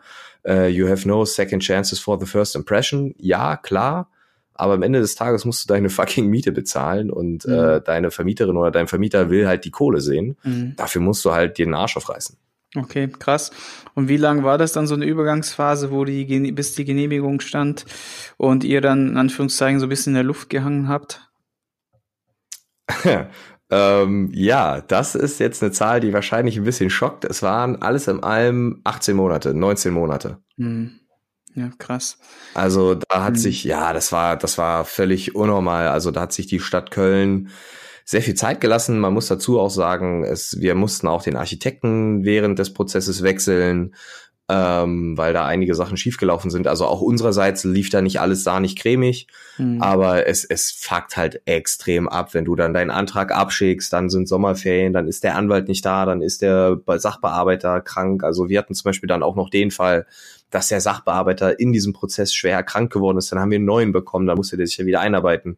uh, 0.48 0.66
you 0.66 0.88
have 0.88 1.08
no 1.08 1.26
second 1.26 1.64
chances 1.64 2.00
for 2.00 2.20
the 2.20 2.26
first 2.26 2.56
impression. 2.56 3.14
Ja, 3.18 3.58
klar. 3.58 4.10
Aber 4.54 4.74
am 4.74 4.82
Ende 4.82 5.00
des 5.00 5.16
Tages 5.16 5.46
musst 5.46 5.64
du 5.64 5.74
deine 5.74 5.90
fucking 5.92 6.28
Miete 6.28 6.52
bezahlen 6.52 7.12
und 7.12 7.46
mhm. 7.46 7.54
äh, 7.54 7.82
deine 7.82 8.12
Vermieterin 8.12 8.58
oder 8.58 8.72
dein 8.72 8.88
Vermieter 8.88 9.30
will 9.30 9.48
halt 9.48 9.66
die 9.66 9.72
Kohle 9.72 10.02
sehen. 10.02 10.38
Mhm. 10.44 10.74
Dafür 10.76 11.02
musst 11.02 11.24
du 11.26 11.32
halt 11.32 11.58
dir 11.58 11.66
den 11.66 11.76
Arsch 11.76 11.98
aufreißen. 11.98 12.38
Okay, 12.76 13.08
krass. 13.08 13.52
Und 13.96 14.10
wie 14.10 14.18
lang 14.18 14.44
war 14.44 14.58
das 14.58 14.74
dann 14.74 14.88
so 14.88 14.96
eine 14.96 15.06
Übergangsphase, 15.06 15.90
wo 15.90 16.04
die 16.04 16.52
bis 16.52 16.76
die 16.76 16.86
Genehmigung 16.86 17.40
stand 17.40 17.86
und 18.36 18.64
ihr 18.64 18.82
dann 18.82 19.10
in 19.10 19.18
Anführungszeichen 19.18 19.80
so 19.80 19.86
ein 19.86 19.90
bisschen 19.90 20.12
in 20.12 20.16
der 20.16 20.24
Luft 20.24 20.50
gehangen 20.50 20.90
habt? 20.90 21.27
ähm, 23.70 24.32
ja, 24.34 24.82
das 24.82 25.16
ist 25.16 25.40
jetzt 25.40 25.62
eine 25.62 25.72
Zahl, 25.72 26.00
die 26.00 26.14
wahrscheinlich 26.14 26.58
ein 26.58 26.64
bisschen 26.64 26.90
schockt. 26.90 27.26
Es 27.26 27.44
waren 27.44 27.82
alles 27.82 28.08
in 28.08 28.24
allem 28.24 28.82
18 28.84 29.16
Monate, 29.16 29.54
19 29.54 29.94
Monate. 29.94 30.38
Hm. 30.58 31.00
Ja, 31.56 31.72
krass. 31.80 32.20
Also 32.54 32.94
da 32.94 33.24
hat 33.24 33.34
hm. 33.34 33.42
sich, 33.42 33.64
ja, 33.64 33.92
das 33.92 34.12
war, 34.12 34.38
das 34.38 34.58
war 34.58 34.86
völlig 34.86 35.36
unnormal. 35.36 35.88
Also 35.88 36.12
da 36.12 36.22
hat 36.22 36.34
sich 36.34 36.48
die 36.48 36.60
Stadt 36.60 36.92
Köln 36.92 37.50
sehr 38.06 38.22
viel 38.22 38.36
Zeit 38.36 38.62
gelassen. 38.62 39.00
Man 39.00 39.14
muss 39.14 39.28
dazu 39.28 39.60
auch 39.60 39.70
sagen, 39.70 40.24
es, 40.24 40.62
wir 40.62 40.76
mussten 40.76 41.08
auch 41.08 41.24
den 41.24 41.36
Architekten 41.36 42.24
während 42.24 42.58
des 42.58 42.74
Prozesses 42.74 43.22
wechseln. 43.22 43.96
Ähm, 44.50 45.18
weil 45.18 45.34
da 45.34 45.46
einige 45.46 45.76
Sachen 45.76 45.98
schiefgelaufen 45.98 46.50
sind. 46.50 46.68
Also 46.68 46.86
auch 46.86 47.02
unsererseits 47.02 47.66
lief 47.66 47.90
da 47.90 48.02
nicht 48.02 48.22
alles 48.22 48.44
sahnig 48.44 48.78
cremig, 48.78 49.28
mhm. 49.58 49.82
aber 49.82 50.26
es, 50.28 50.46
es 50.46 50.72
fuckt 50.72 51.18
halt 51.18 51.42
extrem 51.46 52.08
ab, 52.08 52.34
wenn 52.34 52.46
du 52.46 52.56
dann 52.56 52.74
deinen 52.74 52.92
Antrag 52.92 53.34
abschickst, 53.34 53.92
dann 53.92 54.10
sind 54.10 54.30
Sommerferien, 54.30 54.94
dann 54.94 55.08
ist 55.08 55.24
der 55.26 55.36
Anwalt 55.36 55.68
nicht 55.68 55.86
da, 55.86 56.06
dann 56.06 56.22
ist 56.22 56.42
der 56.42 56.80
Sachbearbeiter 56.88 57.82
krank. 57.82 58.24
Also 58.24 58.48
wir 58.48 58.60
hatten 58.60 58.74
zum 58.74 58.86
Beispiel 58.86 59.08
dann 59.08 59.24
auch 59.24 59.36
noch 59.36 59.50
den 59.50 59.70
Fall, 59.70 60.06
dass 60.50 60.70
der 60.70 60.80
Sachbearbeiter 60.80 61.60
in 61.60 61.74
diesem 61.74 61.92
Prozess 61.92 62.34
schwer 62.34 62.64
krank 62.64 62.92
geworden 62.92 63.18
ist. 63.18 63.32
Dann 63.32 63.40
haben 63.40 63.52
wir 63.52 63.58
einen 63.58 63.66
neuen 63.66 63.92
bekommen, 63.92 64.28
da 64.28 64.36
musste 64.36 64.56
der 64.56 64.68
sich 64.68 64.78
ja 64.78 64.86
wieder 64.86 65.02
einarbeiten. 65.02 65.58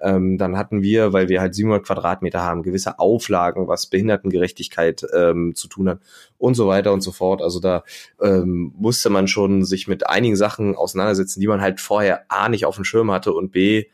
Ähm, 0.00 0.38
dann 0.38 0.56
hatten 0.56 0.82
wir, 0.82 1.12
weil 1.12 1.28
wir 1.28 1.40
halt 1.40 1.54
700 1.54 1.84
Quadratmeter 1.84 2.42
haben, 2.42 2.62
gewisse 2.62 2.98
Auflagen, 2.98 3.68
was 3.68 3.86
Behindertengerechtigkeit 3.86 5.04
ähm, 5.14 5.54
zu 5.54 5.68
tun 5.68 5.88
hat 5.88 6.00
und 6.38 6.54
so 6.54 6.66
weiter 6.66 6.92
und 6.92 7.02
so 7.02 7.12
fort. 7.12 7.42
Also 7.42 7.60
da 7.60 7.84
ähm, 8.20 8.72
musste 8.76 9.10
man 9.10 9.28
schon 9.28 9.64
sich 9.64 9.88
mit 9.88 10.08
einigen 10.08 10.36
Sachen 10.36 10.74
auseinandersetzen, 10.74 11.40
die 11.40 11.48
man 11.48 11.60
halt 11.60 11.80
vorher 11.80 12.24
A 12.28 12.48
nicht 12.48 12.66
auf 12.66 12.76
dem 12.76 12.84
Schirm 12.84 13.10
hatte 13.10 13.32
und 13.32 13.52
B 13.52 13.86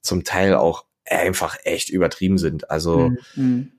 zum 0.00 0.24
Teil 0.24 0.54
auch 0.54 0.84
einfach 1.06 1.56
echt 1.64 1.90
übertrieben 1.90 2.38
sind. 2.38 2.70
Also 2.70 3.12
mhm 3.34 3.72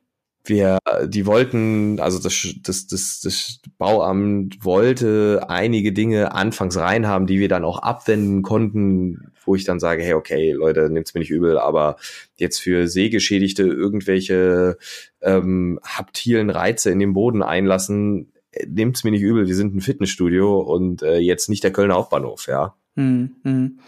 wir, 0.50 0.80
die 1.06 1.26
wollten, 1.26 2.00
also 2.00 2.20
das, 2.20 2.56
das, 2.62 2.88
das, 2.88 3.20
das 3.22 3.60
Bauamt 3.78 4.64
wollte 4.64 5.46
einige 5.48 5.94
Dinge 5.94 6.34
anfangs 6.34 6.78
reinhaben, 6.78 7.28
die 7.28 7.40
wir 7.40 7.50
dann 7.50 7.66
auch 7.66 7.80
abwenden 7.80 8.42
konnten, 8.42 9.32
wo 9.46 9.56
ich 9.56 9.64
dann 9.64 9.80
sage, 9.80 10.04
hey, 10.04 10.14
okay, 10.14 10.52
Leute, 10.52 10.90
nimmt's 10.90 11.14
mir 11.14 11.20
nicht 11.20 11.32
übel, 11.32 11.58
aber 11.58 11.98
jetzt 12.36 12.60
für 12.60 12.88
Sehgeschädigte 12.88 13.64
irgendwelche 13.64 14.78
ähm, 15.22 15.80
haptilen 15.84 16.50
Reize 16.50 16.92
in 16.92 17.00
den 17.00 17.14
Boden 17.14 17.44
einlassen, 17.44 18.32
äh, 18.52 18.66
nimmt's 18.68 19.04
mir 19.04 19.12
nicht 19.12 19.22
übel, 19.22 19.48
wir 19.48 19.56
sind 19.56 19.76
ein 19.76 19.82
Fitnessstudio 19.82 20.60
und 20.60 21.02
äh, 21.04 21.18
jetzt 21.18 21.50
nicht 21.50 21.64
der 21.64 21.72
Kölner 21.72 21.96
Hauptbahnhof, 21.96 22.48
ja. 22.48 22.76
Hm, 22.98 23.36
hm. 23.44 23.80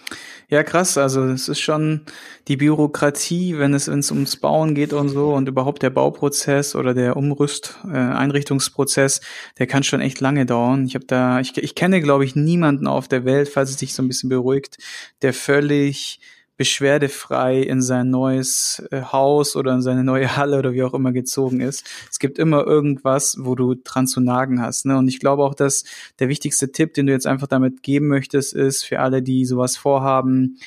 Ja, 0.50 0.64
krass. 0.64 0.98
Also 0.98 1.24
es 1.26 1.48
ist 1.48 1.62
schon 1.62 2.02
die 2.50 2.58
Bürokratie, 2.58 3.58
wenn 3.58 3.74
es, 3.74 3.88
wenn 3.88 4.00
es 4.00 4.12
ums 4.12 4.36
Bauen 4.36 4.76
geht 4.76 4.92
und 4.92 5.08
so 5.08 5.34
und 5.34 5.48
überhaupt 5.48 5.82
der 5.82 5.92
Bauprozess 5.92 6.76
oder 6.76 6.94
der 6.94 7.16
Umrüst, 7.16 7.78
äh, 7.86 7.96
Einrichtungsprozess, 7.98 9.22
der 9.60 9.68
kann 9.68 9.84
schon 9.84 10.02
echt 10.02 10.20
lange 10.20 10.46
dauern. 10.46 10.86
Ich 10.86 10.96
habe 10.96 11.06
da, 11.06 11.40
ich, 11.40 11.58
ich 11.58 11.74
kenne, 11.76 12.02
glaube 12.02 12.26
ich, 12.26 12.36
niemanden 12.36 12.86
auf 12.86 13.08
der 13.08 13.24
Welt, 13.24 13.48
falls 13.48 13.70
es 13.70 13.78
dich 13.78 13.94
so 13.94 14.04
ein 14.04 14.10
bisschen 14.10 14.30
beruhigt, 14.30 14.78
der 15.22 15.34
völlig 15.34 16.20
beschwerdefrei 16.58 17.62
in 17.62 17.82
sein 17.82 18.10
neues 18.10 18.84
äh, 18.92 19.02
Haus 19.02 19.56
oder 19.56 19.74
in 19.74 19.82
seine 19.82 20.04
neue 20.04 20.36
Halle 20.36 20.58
oder 20.58 20.74
wie 20.74 20.84
auch 20.84 20.94
immer 20.94 21.12
gezogen 21.12 21.62
ist. 21.62 21.86
Es 22.12 22.20
gibt 22.20 22.40
immer 22.40 22.66
irgendwas, 22.66 23.38
wo 23.40 23.56
du 23.56 23.76
dran 23.76 24.08
zu 24.08 24.20
nagen 24.20 24.62
hast. 24.62 24.86
Ne? 24.86 24.98
Und 24.98 25.08
ich 25.08 25.20
glaube 25.20 25.44
auch, 25.44 25.54
dass 25.54 25.84
der 26.20 26.30
wichtigste 26.30 26.72
Tipp, 26.72 26.94
den 26.96 27.06
du 27.06 27.14
jetzt 27.14 27.28
einfach 27.28 27.48
damit 27.48 27.84
geben 27.84 28.08
möchtest, 28.08 28.54
ist 28.54 28.84
für 28.84 29.00
alle, 29.00 29.22
die 29.22 29.46
sowas 29.46 29.78
vorhaben, 29.78 30.58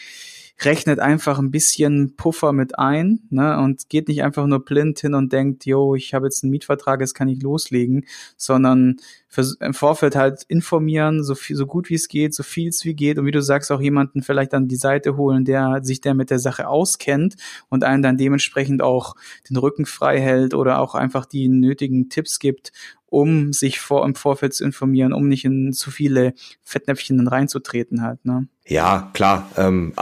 rechnet 0.64 0.98
einfach 0.98 1.38
ein 1.38 1.50
bisschen 1.50 2.16
Puffer 2.16 2.52
mit 2.52 2.78
ein 2.78 3.20
ne, 3.30 3.58
und 3.58 3.88
geht 3.88 4.08
nicht 4.08 4.22
einfach 4.22 4.46
nur 4.46 4.64
blind 4.64 4.98
hin 4.98 5.14
und 5.14 5.32
denkt, 5.32 5.64
yo, 5.66 5.94
ich 5.94 6.14
habe 6.14 6.26
jetzt 6.26 6.42
einen 6.42 6.50
Mietvertrag, 6.50 7.00
jetzt 7.00 7.14
kann 7.14 7.28
ich 7.28 7.42
loslegen, 7.42 8.04
sondern 8.36 8.96
im 9.60 9.74
Vorfeld 9.74 10.16
halt 10.16 10.42
informieren, 10.48 11.22
so 11.22 11.34
viel, 11.34 11.56
so 11.56 11.66
gut 11.66 11.88
wie 11.88 11.94
es 11.94 12.08
geht, 12.08 12.34
so 12.34 12.42
viel 12.42 12.68
es 12.68 12.84
wie 12.84 12.94
geht 12.94 13.18
und 13.18 13.26
wie 13.26 13.30
du 13.30 13.40
sagst, 13.40 13.70
auch 13.70 13.80
jemanden 13.80 14.22
vielleicht 14.22 14.54
an 14.54 14.68
die 14.68 14.76
Seite 14.76 15.16
holen, 15.16 15.44
der 15.44 15.80
sich 15.82 16.00
der 16.00 16.14
mit 16.14 16.30
der 16.30 16.40
Sache 16.40 16.68
auskennt 16.68 17.36
und 17.68 17.84
einen 17.84 18.02
dann 18.02 18.16
dementsprechend 18.18 18.82
auch 18.82 19.14
den 19.48 19.56
Rücken 19.56 19.86
frei 19.86 20.20
hält 20.20 20.52
oder 20.52 20.80
auch 20.80 20.94
einfach 20.94 21.26
die 21.26 21.48
nötigen 21.48 22.08
Tipps 22.08 22.40
gibt, 22.40 22.72
um 23.06 23.52
sich 23.52 23.80
vor, 23.80 24.04
im 24.04 24.14
Vorfeld 24.14 24.54
zu 24.54 24.64
informieren, 24.64 25.12
um 25.12 25.28
nicht 25.28 25.44
in 25.44 25.72
zu 25.72 25.90
viele 25.90 26.34
Fettnäpfchen 26.62 27.26
reinzutreten 27.26 28.02
halt, 28.02 28.24
ne? 28.24 28.48
Ja, 28.66 29.10
klar. 29.12 29.50
Ähm, 29.56 29.94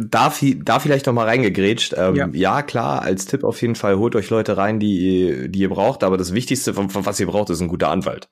da, 0.00 0.32
da 0.56 0.78
vielleicht 0.78 1.06
noch 1.06 1.12
mal 1.12 1.26
reingegrätscht. 1.26 1.94
Ähm, 1.96 2.14
ja. 2.14 2.28
ja. 2.32 2.62
klar, 2.62 3.02
als 3.02 3.26
Tipp 3.26 3.44
auf 3.44 3.60
jeden 3.62 3.74
Fall, 3.74 3.98
holt 3.98 4.16
euch 4.16 4.30
Leute 4.30 4.56
rein, 4.56 4.80
die, 4.80 5.48
die 5.48 5.60
ihr 5.60 5.68
braucht. 5.68 6.04
Aber 6.04 6.16
das 6.16 6.34
Wichtigste, 6.34 6.74
von, 6.74 6.90
von 6.90 7.06
was 7.06 7.20
ihr 7.20 7.26
braucht, 7.26 7.50
ist 7.50 7.60
ein 7.60 7.68
guter 7.68 7.88
Anwalt. 7.88 8.28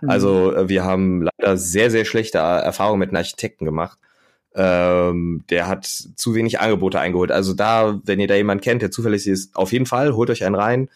Mhm. 0.00 0.10
Also 0.10 0.54
äh, 0.54 0.68
wir 0.68 0.84
haben 0.84 1.22
leider 1.22 1.56
sehr, 1.56 1.90
sehr 1.90 2.04
schlechte 2.04 2.38
Erfahrungen 2.38 3.00
mit 3.00 3.10
einem 3.10 3.18
Architekten 3.18 3.64
gemacht. 3.64 3.98
Ähm, 4.54 5.44
der 5.50 5.66
hat 5.66 5.86
zu 5.86 6.34
wenig 6.34 6.60
Angebote 6.60 7.00
eingeholt. 7.00 7.32
Also 7.32 7.54
da, 7.54 8.00
wenn 8.04 8.20
ihr 8.20 8.28
da 8.28 8.34
jemanden 8.34 8.62
kennt, 8.62 8.82
der 8.82 8.90
zuverlässig 8.90 9.32
ist, 9.32 9.56
auf 9.56 9.72
jeden 9.72 9.86
Fall, 9.86 10.14
holt 10.14 10.30
euch 10.30 10.44
einen 10.44 10.54
rein. 10.54 10.88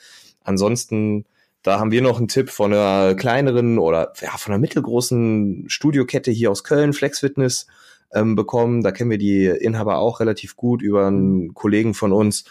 Ansonsten 0.44 1.24
da 1.62 1.80
haben 1.80 1.90
wir 1.90 2.02
noch 2.02 2.18
einen 2.18 2.28
Tipp 2.28 2.50
von 2.50 2.72
einer 2.72 3.14
kleineren 3.14 3.78
oder 3.78 4.12
ja, 4.20 4.30
von 4.36 4.52
einer 4.52 4.60
mittelgroßen 4.60 5.64
Studiokette 5.68 6.30
hier 6.30 6.50
aus 6.50 6.64
Köln, 6.64 6.92
Flex 6.92 7.18
Fitness, 7.18 7.66
ähm, 8.12 8.34
bekommen. 8.34 8.82
Da 8.82 8.92
kennen 8.92 9.10
wir 9.10 9.18
die 9.18 9.46
Inhaber 9.46 9.98
auch 9.98 10.20
relativ 10.20 10.56
gut 10.56 10.82
über 10.82 11.06
einen 11.06 11.54
Kollegen 11.54 11.94
von 11.94 12.12
uns. 12.12 12.44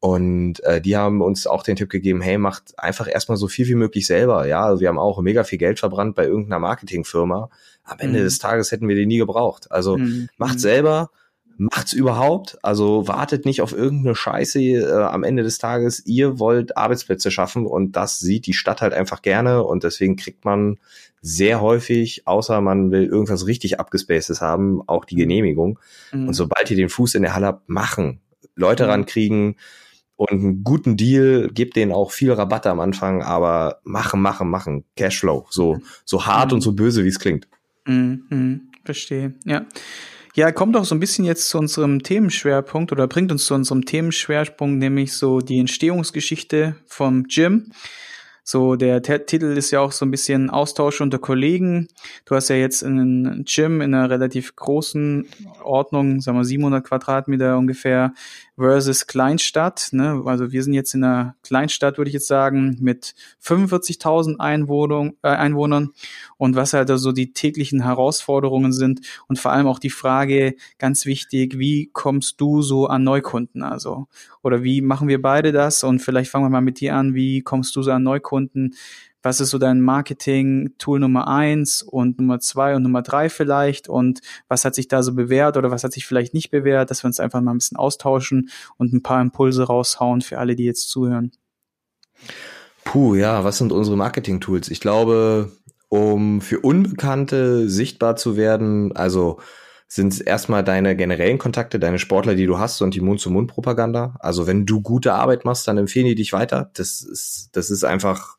Und 0.00 0.62
äh, 0.64 0.82
die 0.82 0.98
haben 0.98 1.22
uns 1.22 1.46
auch 1.46 1.62
den 1.62 1.76
Tipp 1.76 1.88
gegeben, 1.88 2.20
hey, 2.20 2.36
macht 2.36 2.78
einfach 2.78 3.08
erstmal 3.08 3.38
so 3.38 3.48
viel 3.48 3.66
wie 3.68 3.74
möglich 3.74 4.06
selber. 4.06 4.46
Ja, 4.46 4.66
also 4.66 4.80
wir 4.82 4.88
haben 4.88 4.98
auch 4.98 5.20
mega 5.22 5.44
viel 5.44 5.58
Geld 5.58 5.78
verbrannt 5.78 6.14
bei 6.14 6.26
irgendeiner 6.26 6.58
Marketingfirma. 6.58 7.48
Am 7.84 7.98
Ende 7.98 8.20
mhm. 8.20 8.24
des 8.24 8.38
Tages 8.38 8.70
hätten 8.70 8.86
wir 8.86 8.96
die 8.96 9.06
nie 9.06 9.16
gebraucht. 9.16 9.70
Also 9.70 9.96
mhm. 9.96 10.28
macht 10.36 10.56
mhm. 10.56 10.58
selber, 10.58 11.10
macht's 11.56 11.92
überhaupt. 11.92 12.58
Also 12.62 13.08
wartet 13.08 13.44
nicht 13.44 13.60
auf 13.62 13.72
irgendeine 13.72 14.14
Scheiße 14.14 14.60
äh, 14.60 14.92
am 14.92 15.24
Ende 15.24 15.42
des 15.42 15.58
Tages. 15.58 16.04
Ihr 16.06 16.38
wollt 16.38 16.76
Arbeitsplätze 16.76 17.30
schaffen 17.30 17.66
und 17.66 17.92
das 17.92 18.18
sieht 18.18 18.46
die 18.46 18.52
Stadt 18.52 18.82
halt 18.82 18.92
einfach 18.92 19.22
gerne 19.22 19.62
und 19.64 19.84
deswegen 19.84 20.16
kriegt 20.16 20.44
man 20.44 20.78
sehr 21.20 21.60
häufig, 21.60 22.26
außer 22.26 22.60
man 22.60 22.90
will 22.90 23.04
irgendwas 23.04 23.46
richtig 23.46 23.80
abgespacedes 23.80 24.40
haben, 24.40 24.82
auch 24.86 25.04
die 25.04 25.16
Genehmigung. 25.16 25.78
Mhm. 26.12 26.28
Und 26.28 26.34
sobald 26.34 26.70
ihr 26.70 26.76
den 26.76 26.90
Fuß 26.90 27.14
in 27.14 27.22
der 27.22 27.34
Halle 27.34 27.46
habt, 27.46 27.68
machen. 27.68 28.20
Leute 28.56 28.84
mhm. 28.84 28.90
rankriegen 28.90 29.56
und 30.16 30.30
einen 30.30 30.64
guten 30.64 30.96
Deal, 30.96 31.48
gebt 31.48 31.76
denen 31.76 31.92
auch 31.92 32.10
viel 32.10 32.32
Rabatte 32.32 32.70
am 32.70 32.80
Anfang, 32.80 33.22
aber 33.22 33.80
machen, 33.84 34.20
machen, 34.20 34.50
machen. 34.50 34.84
Cashflow. 34.96 35.46
So, 35.50 35.80
so 36.04 36.26
hart 36.26 36.50
mhm. 36.50 36.56
und 36.56 36.60
so 36.60 36.72
böse, 36.72 37.04
wie 37.04 37.08
es 37.08 37.18
klingt. 37.18 37.48
Mhm. 37.86 38.24
mhm. 38.28 38.60
Verstehe, 38.84 39.32
ja. 39.44 39.64
Ja, 40.36 40.50
kommt 40.50 40.76
auch 40.76 40.84
so 40.84 40.96
ein 40.96 41.00
bisschen 41.00 41.24
jetzt 41.24 41.48
zu 41.48 41.58
unserem 41.58 42.02
Themenschwerpunkt 42.02 42.90
oder 42.90 43.06
bringt 43.06 43.30
uns 43.30 43.46
zu 43.46 43.54
unserem 43.54 43.84
Themenschwerpunkt, 43.84 44.80
nämlich 44.80 45.12
so 45.12 45.38
die 45.38 45.60
Entstehungsgeschichte 45.60 46.74
vom 46.86 47.28
Gym. 47.28 47.70
So, 48.46 48.76
der 48.76 49.00
T 49.00 49.20
Titel 49.20 49.56
ist 49.56 49.70
ja 49.70 49.80
auch 49.80 49.90
so 49.90 50.04
ein 50.04 50.10
bisschen 50.10 50.50
Austausch 50.50 51.00
unter 51.00 51.18
Kollegen. 51.18 51.88
Du 52.26 52.34
hast 52.34 52.50
ja 52.50 52.56
jetzt 52.56 52.84
einen 52.84 53.46
Gym 53.46 53.80
in 53.80 53.94
einer 53.94 54.10
relativ 54.10 54.54
großen 54.54 55.26
Ordnung, 55.62 56.20
sagen 56.20 56.36
wir 56.36 56.44
700 56.44 56.84
Quadratmeter 56.84 57.56
ungefähr, 57.56 58.12
versus 58.56 59.06
Kleinstadt. 59.06 59.88
Ne? 59.92 60.22
Also 60.26 60.52
wir 60.52 60.62
sind 60.62 60.74
jetzt 60.74 60.94
in 60.94 61.04
einer 61.04 61.36
Kleinstadt, 61.42 61.96
würde 61.96 62.10
ich 62.10 62.14
jetzt 62.14 62.28
sagen, 62.28 62.76
mit 62.80 63.14
45.000 63.42 64.38
Einwohnung, 64.38 65.16
äh, 65.22 65.28
Einwohnern 65.28 65.92
und 66.36 66.54
was 66.54 66.74
halt 66.74 66.90
also 66.90 67.12
die 67.12 67.32
täglichen 67.32 67.82
Herausforderungen 67.82 68.74
sind 68.74 69.00
und 69.26 69.38
vor 69.38 69.52
allem 69.52 69.66
auch 69.66 69.78
die 69.78 69.90
Frage, 69.90 70.54
ganz 70.78 71.06
wichtig, 71.06 71.58
wie 71.58 71.88
kommst 71.94 72.42
du 72.42 72.60
so 72.60 72.88
an 72.88 73.04
Neukunden? 73.04 73.62
Also 73.62 74.06
oder 74.42 74.62
wie 74.62 74.82
machen 74.82 75.08
wir 75.08 75.22
beide 75.22 75.52
das? 75.52 75.82
Und 75.82 76.00
vielleicht 76.00 76.30
fangen 76.30 76.44
wir 76.44 76.50
mal 76.50 76.60
mit 76.60 76.78
dir 76.80 76.94
an, 76.94 77.14
wie 77.14 77.40
kommst 77.40 77.74
du 77.74 77.82
so 77.82 77.90
an 77.90 78.02
Neukunden? 78.02 78.33
Was 79.22 79.40
ist 79.40 79.50
so 79.50 79.58
dein 79.58 79.80
Marketing-Tool 79.80 81.00
Nummer 81.00 81.26
eins 81.28 81.82
und 81.82 82.18
Nummer 82.18 82.40
zwei 82.40 82.76
und 82.76 82.82
Nummer 82.82 83.02
drei 83.02 83.30
vielleicht 83.30 83.88
und 83.88 84.20
was 84.48 84.64
hat 84.64 84.74
sich 84.74 84.86
da 84.86 85.02
so 85.02 85.14
bewährt 85.14 85.56
oder 85.56 85.70
was 85.70 85.82
hat 85.82 85.92
sich 85.92 86.06
vielleicht 86.06 86.34
nicht 86.34 86.50
bewährt, 86.50 86.90
dass 86.90 87.02
wir 87.02 87.08
uns 87.08 87.20
einfach 87.20 87.40
mal 87.40 87.52
ein 87.52 87.58
bisschen 87.58 87.78
austauschen 87.78 88.50
und 88.76 88.92
ein 88.92 89.02
paar 89.02 89.22
Impulse 89.22 89.64
raushauen 89.64 90.20
für 90.20 90.38
alle, 90.38 90.56
die 90.56 90.64
jetzt 90.64 90.90
zuhören. 90.90 91.32
Puh, 92.84 93.14
ja, 93.14 93.44
was 93.44 93.58
sind 93.58 93.72
unsere 93.72 93.96
Marketing-Tools? 93.96 94.68
Ich 94.68 94.80
glaube, 94.80 95.50
um 95.88 96.40
für 96.42 96.60
Unbekannte 96.60 97.68
sichtbar 97.68 98.16
zu 98.16 98.36
werden, 98.36 98.94
also 98.94 99.40
sind 99.86 100.26
erstmal 100.26 100.64
deine 100.64 100.96
generellen 100.96 101.38
Kontakte, 101.38 101.78
deine 101.78 101.98
Sportler, 101.98 102.34
die 102.34 102.46
du 102.46 102.58
hast 102.58 102.80
und 102.82 102.94
die 102.94 103.00
Mund-zu-Mund-Propaganda. 103.00 104.16
Also 104.18 104.46
wenn 104.46 104.66
du 104.66 104.80
gute 104.80 105.14
Arbeit 105.14 105.44
machst, 105.44 105.68
dann 105.68 105.78
empfehlen 105.78 106.06
die 106.06 106.14
dich 106.14 106.32
weiter. 106.32 106.70
Das 106.74 107.02
ist, 107.02 107.50
das 107.52 107.70
ist 107.70 107.84
einfach 107.84 108.36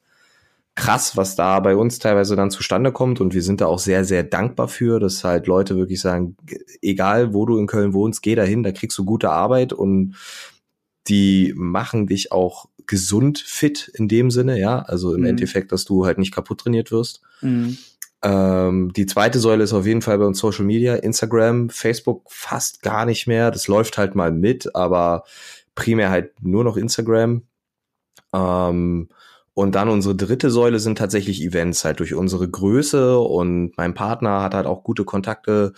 krass, 0.76 1.16
was 1.16 1.38
da 1.38 1.60
bei 1.62 1.76
uns 1.76 2.00
teilweise 2.00 2.36
dann 2.36 2.52
zustande 2.52 2.92
kommt. 2.92 3.22
Und 3.22 3.34
wir 3.34 3.42
sind 3.42 3.62
da 3.62 3.68
auch 3.68 3.80
sehr, 3.80 4.04
sehr 4.04 4.24
dankbar 4.24 4.68
für, 4.68 5.00
dass 5.00 5.24
halt 5.24 5.48
Leute 5.48 5.78
wirklich 5.78 6.02
sagen, 6.02 6.36
egal 6.82 7.34
wo 7.34 7.46
du 7.46 7.58
in 7.58 7.68
Köln 7.68 7.94
wohnst, 7.94 8.22
geh 8.22 8.36
dahin, 8.36 8.64
da 8.64 8.72
kriegst 8.72 8.98
du 8.98 9.06
gute 9.06 9.30
Arbeit 9.30 9.72
und 9.72 10.16
die 11.08 11.54
machen 11.56 12.08
dich 12.08 12.32
auch 12.32 12.68
gesund 12.88 13.40
fit 13.40 13.92
in 13.94 14.08
dem 14.08 14.30
Sinne, 14.32 14.60
ja. 14.60 14.80
Also 14.80 15.14
im 15.14 15.22
mhm. 15.22 15.28
Endeffekt, 15.28 15.72
dass 15.72 15.86
du 15.86 16.06
halt 16.06 16.18
nicht 16.18 16.34
kaputt 16.34 16.60
trainiert 16.60 16.92
wirst. 16.92 17.22
Mhm. 17.42 17.78
Ähm, 18.26 18.92
die 18.94 19.06
zweite 19.06 19.40
Säule 19.40 19.64
ist 19.64 19.74
auf 19.74 19.86
jeden 19.86 20.02
Fall 20.02 20.18
bei 20.18 20.26
uns 20.26 20.40
Social 20.40 20.66
Media, 20.66 20.96
Instagram, 20.96 21.70
Facebook 21.70 22.24
fast 22.28 22.82
gar 22.82 23.06
nicht 23.06 23.28
mehr. 23.28 23.52
Das 23.52 23.68
läuft 23.68 23.98
halt 24.00 24.16
mal 24.16 24.32
mit, 24.32 24.76
aber 24.76 25.24
primär 25.76 26.10
halt 26.10 26.34
nur 26.42 26.64
noch 26.64 26.78
Instagram. 26.78 27.44
Ähm, 28.34 29.10
Und 29.58 29.76
dann 29.76 29.88
unsere 29.90 30.16
dritte 30.16 30.50
Säule 30.50 30.80
sind 30.80 30.98
tatsächlich 30.98 31.42
Events, 31.42 31.86
halt 31.86 32.02
durch 32.02 32.14
unsere 32.14 32.50
Größe 32.50 33.18
und 33.20 33.78
mein 33.78 33.94
Partner 33.94 34.42
hat 34.42 34.54
halt 34.54 34.66
auch 34.66 34.84
gute 34.84 35.06
Kontakte. 35.06 35.72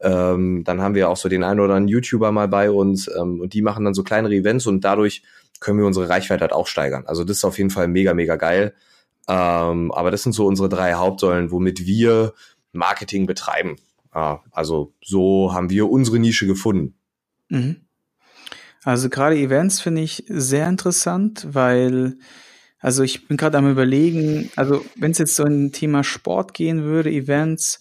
Ähm, 0.00 0.64
dann 0.64 0.80
haben 0.80 0.96
wir 0.96 1.08
auch 1.08 1.16
so 1.16 1.28
den 1.28 1.44
einen 1.44 1.60
oder 1.60 1.74
anderen 1.74 1.88
YouTuber 1.88 2.32
mal 2.32 2.48
bei 2.48 2.72
uns 2.72 3.08
ähm, 3.08 3.40
und 3.40 3.54
die 3.54 3.62
machen 3.62 3.84
dann 3.84 3.94
so 3.94 4.02
kleinere 4.02 4.34
Events 4.34 4.66
und 4.66 4.84
dadurch 4.84 5.22
können 5.60 5.78
wir 5.78 5.86
unsere 5.86 6.08
Reichweite 6.08 6.40
halt 6.40 6.52
auch 6.52 6.66
steigern. 6.66 7.04
Also 7.06 7.22
das 7.22 7.36
ist 7.38 7.44
auf 7.44 7.58
jeden 7.58 7.70
Fall 7.70 7.86
mega, 7.86 8.14
mega 8.14 8.34
geil. 8.36 8.74
Ähm, 9.30 9.92
aber 9.92 10.10
das 10.10 10.24
sind 10.24 10.32
so 10.32 10.44
unsere 10.46 10.68
drei 10.68 10.94
Hauptsäulen, 10.94 11.52
womit 11.52 11.86
wir 11.86 12.34
Marketing 12.72 13.26
betreiben. 13.26 13.76
Äh, 14.12 14.36
also 14.50 14.92
so 15.00 15.52
haben 15.52 15.70
wir 15.70 15.88
unsere 15.88 16.18
Nische 16.18 16.48
gefunden. 16.48 16.94
Mhm. 17.48 17.76
Also 18.82 19.08
gerade 19.08 19.36
Events 19.36 19.80
finde 19.80 20.02
ich 20.02 20.24
sehr 20.26 20.68
interessant, 20.68 21.46
weil 21.52 22.16
also 22.80 23.04
ich 23.04 23.28
bin 23.28 23.36
gerade 23.36 23.58
am 23.58 23.70
überlegen, 23.70 24.50
also 24.56 24.84
wenn 24.96 25.12
es 25.12 25.18
jetzt 25.18 25.36
so 25.36 25.44
ein 25.44 25.70
Thema 25.70 26.02
Sport 26.02 26.54
gehen 26.54 26.82
würde, 26.82 27.10
Events, 27.10 27.78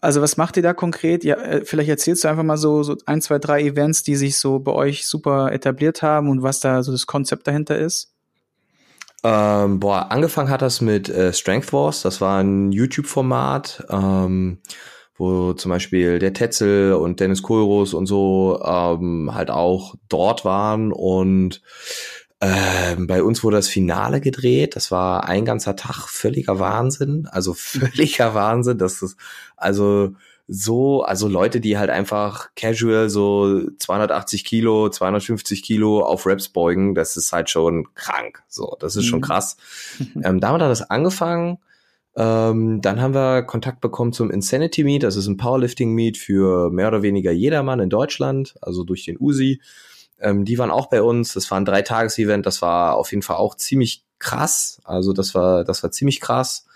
also 0.00 0.20
was 0.22 0.36
macht 0.36 0.56
ihr 0.56 0.62
da 0.62 0.72
konkret? 0.72 1.24
Ja, 1.24 1.36
äh, 1.36 1.64
vielleicht 1.64 1.88
erzählst 1.88 2.22
du 2.22 2.28
einfach 2.28 2.44
mal 2.44 2.58
so, 2.58 2.84
so 2.84 2.96
ein, 3.06 3.22
zwei, 3.22 3.38
drei 3.38 3.62
Events, 3.62 4.04
die 4.04 4.14
sich 4.14 4.38
so 4.38 4.60
bei 4.60 4.72
euch 4.72 5.06
super 5.06 5.50
etabliert 5.52 6.02
haben 6.02 6.28
und 6.28 6.42
was 6.42 6.60
da 6.60 6.84
so 6.84 6.92
das 6.92 7.06
Konzept 7.06 7.48
dahinter 7.48 7.76
ist. 7.76 8.09
Ähm, 9.22 9.80
boah, 9.80 10.10
angefangen 10.10 10.48
hat 10.50 10.62
das 10.62 10.80
mit 10.80 11.08
äh, 11.08 11.32
Strength 11.32 11.72
Wars. 11.72 12.02
Das 12.02 12.20
war 12.20 12.40
ein 12.42 12.72
YouTube-Format, 12.72 13.86
ähm, 13.90 14.58
wo 15.16 15.52
zum 15.52 15.70
Beispiel 15.70 16.18
der 16.18 16.32
Tetzel 16.32 16.94
und 16.94 17.20
Dennis 17.20 17.42
Kohlroos 17.42 17.92
und 17.92 18.06
so 18.06 18.60
ähm, 18.64 19.30
halt 19.34 19.50
auch 19.50 19.94
dort 20.08 20.44
waren 20.44 20.92
und 20.92 21.60
ähm, 22.42 23.06
bei 23.06 23.22
uns 23.22 23.44
wurde 23.44 23.58
das 23.58 23.68
Finale 23.68 24.20
gedreht. 24.20 24.74
Das 24.74 24.90
war 24.90 25.28
ein 25.28 25.44
ganzer 25.44 25.76
Tag 25.76 26.08
völliger 26.08 26.58
Wahnsinn. 26.58 27.28
Also 27.30 27.52
völliger 27.56 28.34
Wahnsinn. 28.34 28.78
Das 28.78 29.02
ist 29.02 29.16
also 29.56 30.14
so, 30.52 31.02
also 31.02 31.28
Leute, 31.28 31.60
die 31.60 31.78
halt 31.78 31.90
einfach 31.90 32.48
casual 32.56 33.08
so 33.08 33.70
280 33.78 34.44
Kilo, 34.44 34.88
250 34.88 35.62
Kilo 35.62 36.00
auf 36.00 36.26
Raps 36.26 36.48
beugen, 36.48 36.96
das 36.96 37.16
ist 37.16 37.32
halt 37.32 37.48
schon 37.50 37.86
krank. 37.94 38.42
So, 38.48 38.76
das 38.80 38.96
ist 38.96 39.04
mhm. 39.04 39.08
schon 39.08 39.20
krass. 39.20 39.56
ähm, 40.24 40.40
damit 40.40 40.60
hat 40.60 40.70
das 40.70 40.90
angefangen. 40.90 41.58
Ähm, 42.16 42.80
dann 42.80 43.00
haben 43.00 43.14
wir 43.14 43.42
Kontakt 43.42 43.80
bekommen 43.80 44.12
zum 44.12 44.32
Insanity 44.32 44.82
Meet. 44.82 45.04
Das 45.04 45.14
ist 45.14 45.28
ein 45.28 45.36
Powerlifting 45.36 45.94
Meet 45.94 46.18
für 46.18 46.68
mehr 46.70 46.88
oder 46.88 47.02
weniger 47.02 47.30
jedermann 47.30 47.78
in 47.78 47.88
Deutschland, 47.88 48.56
also 48.60 48.82
durch 48.82 49.04
den 49.04 49.18
Uzi. 49.20 49.60
Ähm, 50.18 50.44
die 50.44 50.58
waren 50.58 50.72
auch 50.72 50.88
bei 50.88 51.00
uns. 51.00 51.32
Das 51.32 51.48
war 51.52 51.60
ein 51.60 51.64
Dreitages-Event. 51.64 52.44
Das 52.44 52.60
war 52.60 52.96
auf 52.96 53.12
jeden 53.12 53.22
Fall 53.22 53.36
auch 53.36 53.54
ziemlich 53.54 54.04
krass. 54.18 54.80
Also 54.82 55.12
das 55.12 55.32
war, 55.36 55.62
das 55.62 55.84
war 55.84 55.92
ziemlich 55.92 56.20
krass. 56.20 56.66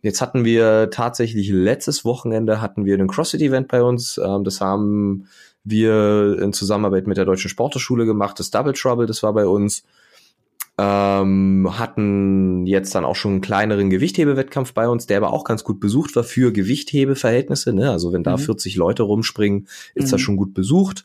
Jetzt 0.00 0.20
hatten 0.20 0.44
wir 0.44 0.90
tatsächlich 0.90 1.48
letztes 1.50 2.04
Wochenende 2.04 2.60
hatten 2.60 2.84
wir 2.84 2.96
ein 2.96 3.08
CrossFit-Event 3.08 3.68
bei 3.68 3.82
uns. 3.82 4.18
Ähm, 4.22 4.44
das 4.44 4.60
haben 4.60 5.28
wir 5.64 6.38
in 6.40 6.52
Zusammenarbeit 6.52 7.06
mit 7.06 7.16
der 7.16 7.24
Deutschen 7.24 7.48
Sporteschule 7.48 8.06
gemacht. 8.06 8.38
Das 8.38 8.50
Double 8.50 8.72
Trouble, 8.72 9.06
das 9.06 9.22
war 9.22 9.32
bei 9.32 9.46
uns. 9.46 9.82
Ähm, 10.80 11.68
hatten 11.76 12.64
jetzt 12.64 12.94
dann 12.94 13.04
auch 13.04 13.16
schon 13.16 13.32
einen 13.32 13.40
kleineren 13.40 13.90
Gewichthebewettkampf 13.90 14.74
bei 14.74 14.88
uns, 14.88 15.06
der 15.06 15.16
aber 15.16 15.32
auch 15.32 15.42
ganz 15.42 15.64
gut 15.64 15.80
besucht 15.80 16.14
war 16.14 16.22
für 16.22 16.52
Gewichthebeverhältnisse. 16.52 17.72
Ne? 17.72 17.90
Also 17.90 18.12
wenn 18.12 18.22
da 18.22 18.36
mhm. 18.36 18.42
40 18.42 18.76
Leute 18.76 19.02
rumspringen, 19.02 19.66
ist 19.96 20.06
mhm. 20.06 20.10
das 20.12 20.20
schon 20.20 20.36
gut 20.36 20.54
besucht. 20.54 21.04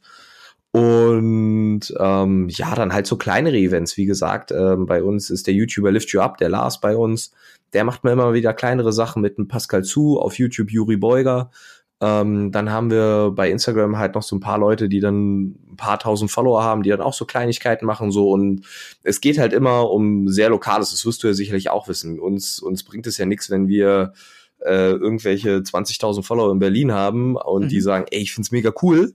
Und 0.70 1.82
ähm, 2.00 2.50
ja, 2.50 2.76
dann 2.76 2.94
halt 2.94 3.08
so 3.08 3.18
kleinere 3.18 3.58
Events. 3.58 3.98
Wie 3.98 4.06
gesagt, 4.06 4.52
ähm, 4.52 4.86
bei 4.86 5.02
uns 5.02 5.32
ist 5.32 5.48
der 5.48 5.56
YouTuber 5.56 5.92
Lift 5.92 6.12
You 6.12 6.22
Up, 6.22 6.38
der 6.38 6.50
Lars 6.50 6.80
bei 6.80 6.96
uns. 6.96 7.32
Der 7.74 7.84
macht 7.84 8.04
mir 8.04 8.12
immer 8.12 8.34
wieder 8.34 8.54
kleinere 8.54 8.94
Sachen 8.94 9.22
mit 9.22 9.38
dem 9.38 9.48
Pascal 9.48 9.84
Zu 9.84 10.20
auf 10.20 10.38
YouTube 10.38 10.72
Juri 10.72 10.98
Beuger. 10.98 11.52
Ähm, 12.02 12.52
dann 12.52 12.72
haben 12.72 12.92
wir 12.92 13.32
bei 13.34 13.50
Instagram 13.50 13.98
halt 13.98 14.16
noch 14.16 14.24
so 14.24 14.36
ein 14.36 14.42
paar 14.42 14.58
Leute, 14.58 14.90
die 14.90 15.00
dann 15.00 15.56
ein 15.72 15.76
paar 15.78 16.00
tausend 16.00 16.32
Follower 16.32 16.64
haben, 16.64 16.84
die 16.84 16.90
dann 16.90 17.02
auch 17.02 17.14
so 17.14 17.26
Kleinigkeiten 17.26 17.86
machen 17.86 18.12
so 18.12 18.30
und 18.30 18.66
es 19.04 19.22
geht 19.22 19.38
halt 19.38 19.54
immer 19.54 19.90
um 19.90 20.28
sehr 20.28 20.50
lokales. 20.50 20.92
Das 20.92 21.06
wirst 21.06 21.24
du 21.24 21.28
ja 21.28 21.34
sicherlich 21.34 21.70
auch 21.70 21.88
wissen. 21.88 22.20
Uns 22.20 22.60
uns 22.60 22.84
bringt 22.84 23.08
es 23.08 23.18
ja 23.18 23.26
nichts, 23.26 23.50
wenn 23.50 23.68
wir 23.68 24.14
äh, 24.66 24.92
irgendwelche 24.92 25.58
20.000 25.58 26.24
Follower 26.24 26.52
in 26.52 26.60
Berlin 26.60 26.92
haben 26.92 27.36
und 27.38 27.66
mhm. 27.66 27.70
die 27.70 27.82
sagen, 27.82 28.06
ey, 28.12 28.22
ich 28.22 28.34
find's 28.34 28.52
mega 28.52 28.74
cool 28.82 29.14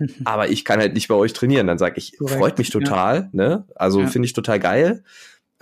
aber 0.24 0.50
ich 0.50 0.64
kann 0.64 0.80
halt 0.80 0.94
nicht 0.94 1.08
bei 1.08 1.14
euch 1.14 1.32
trainieren. 1.32 1.66
Dann 1.66 1.78
sage 1.78 1.98
ich, 1.98 2.16
Korrekt, 2.16 2.38
freut 2.38 2.58
mich 2.58 2.70
total, 2.70 3.16
ja. 3.16 3.28
ne? 3.32 3.66
Also 3.74 4.00
ja. 4.00 4.06
finde 4.06 4.26
ich 4.26 4.32
total 4.32 4.58
geil. 4.58 5.04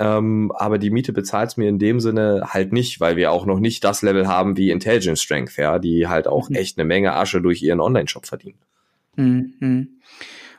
Ähm, 0.01 0.51
aber 0.55 0.79
die 0.79 0.89
Miete 0.89 1.13
bezahlt 1.13 1.59
mir 1.59 1.69
in 1.69 1.79
dem 1.79 2.01
Sinne 2.01 2.45
halt 2.47 2.73
nicht, 2.73 3.01
weil 3.01 3.17
wir 3.17 3.31
auch 3.31 3.45
noch 3.45 3.61
nicht 3.61 3.85
das 3.85 4.01
Level 4.01 4.27
haben 4.27 4.57
wie 4.57 4.71
Intelligence 4.71 5.21
Strength, 5.21 5.59
ja, 5.59 5.79
die 5.79 6.09
halt 6.09 6.27
auch 6.27 6.49
mhm. 6.49 6.57
echt 6.57 6.79
eine 6.79 6.87
Menge 6.87 7.13
Asche 7.15 7.43
durch 7.43 7.63
ihren 7.63 7.81
Online-Shop 7.81 8.25
verdienen. 8.25 8.59
Mhm. 9.17 10.01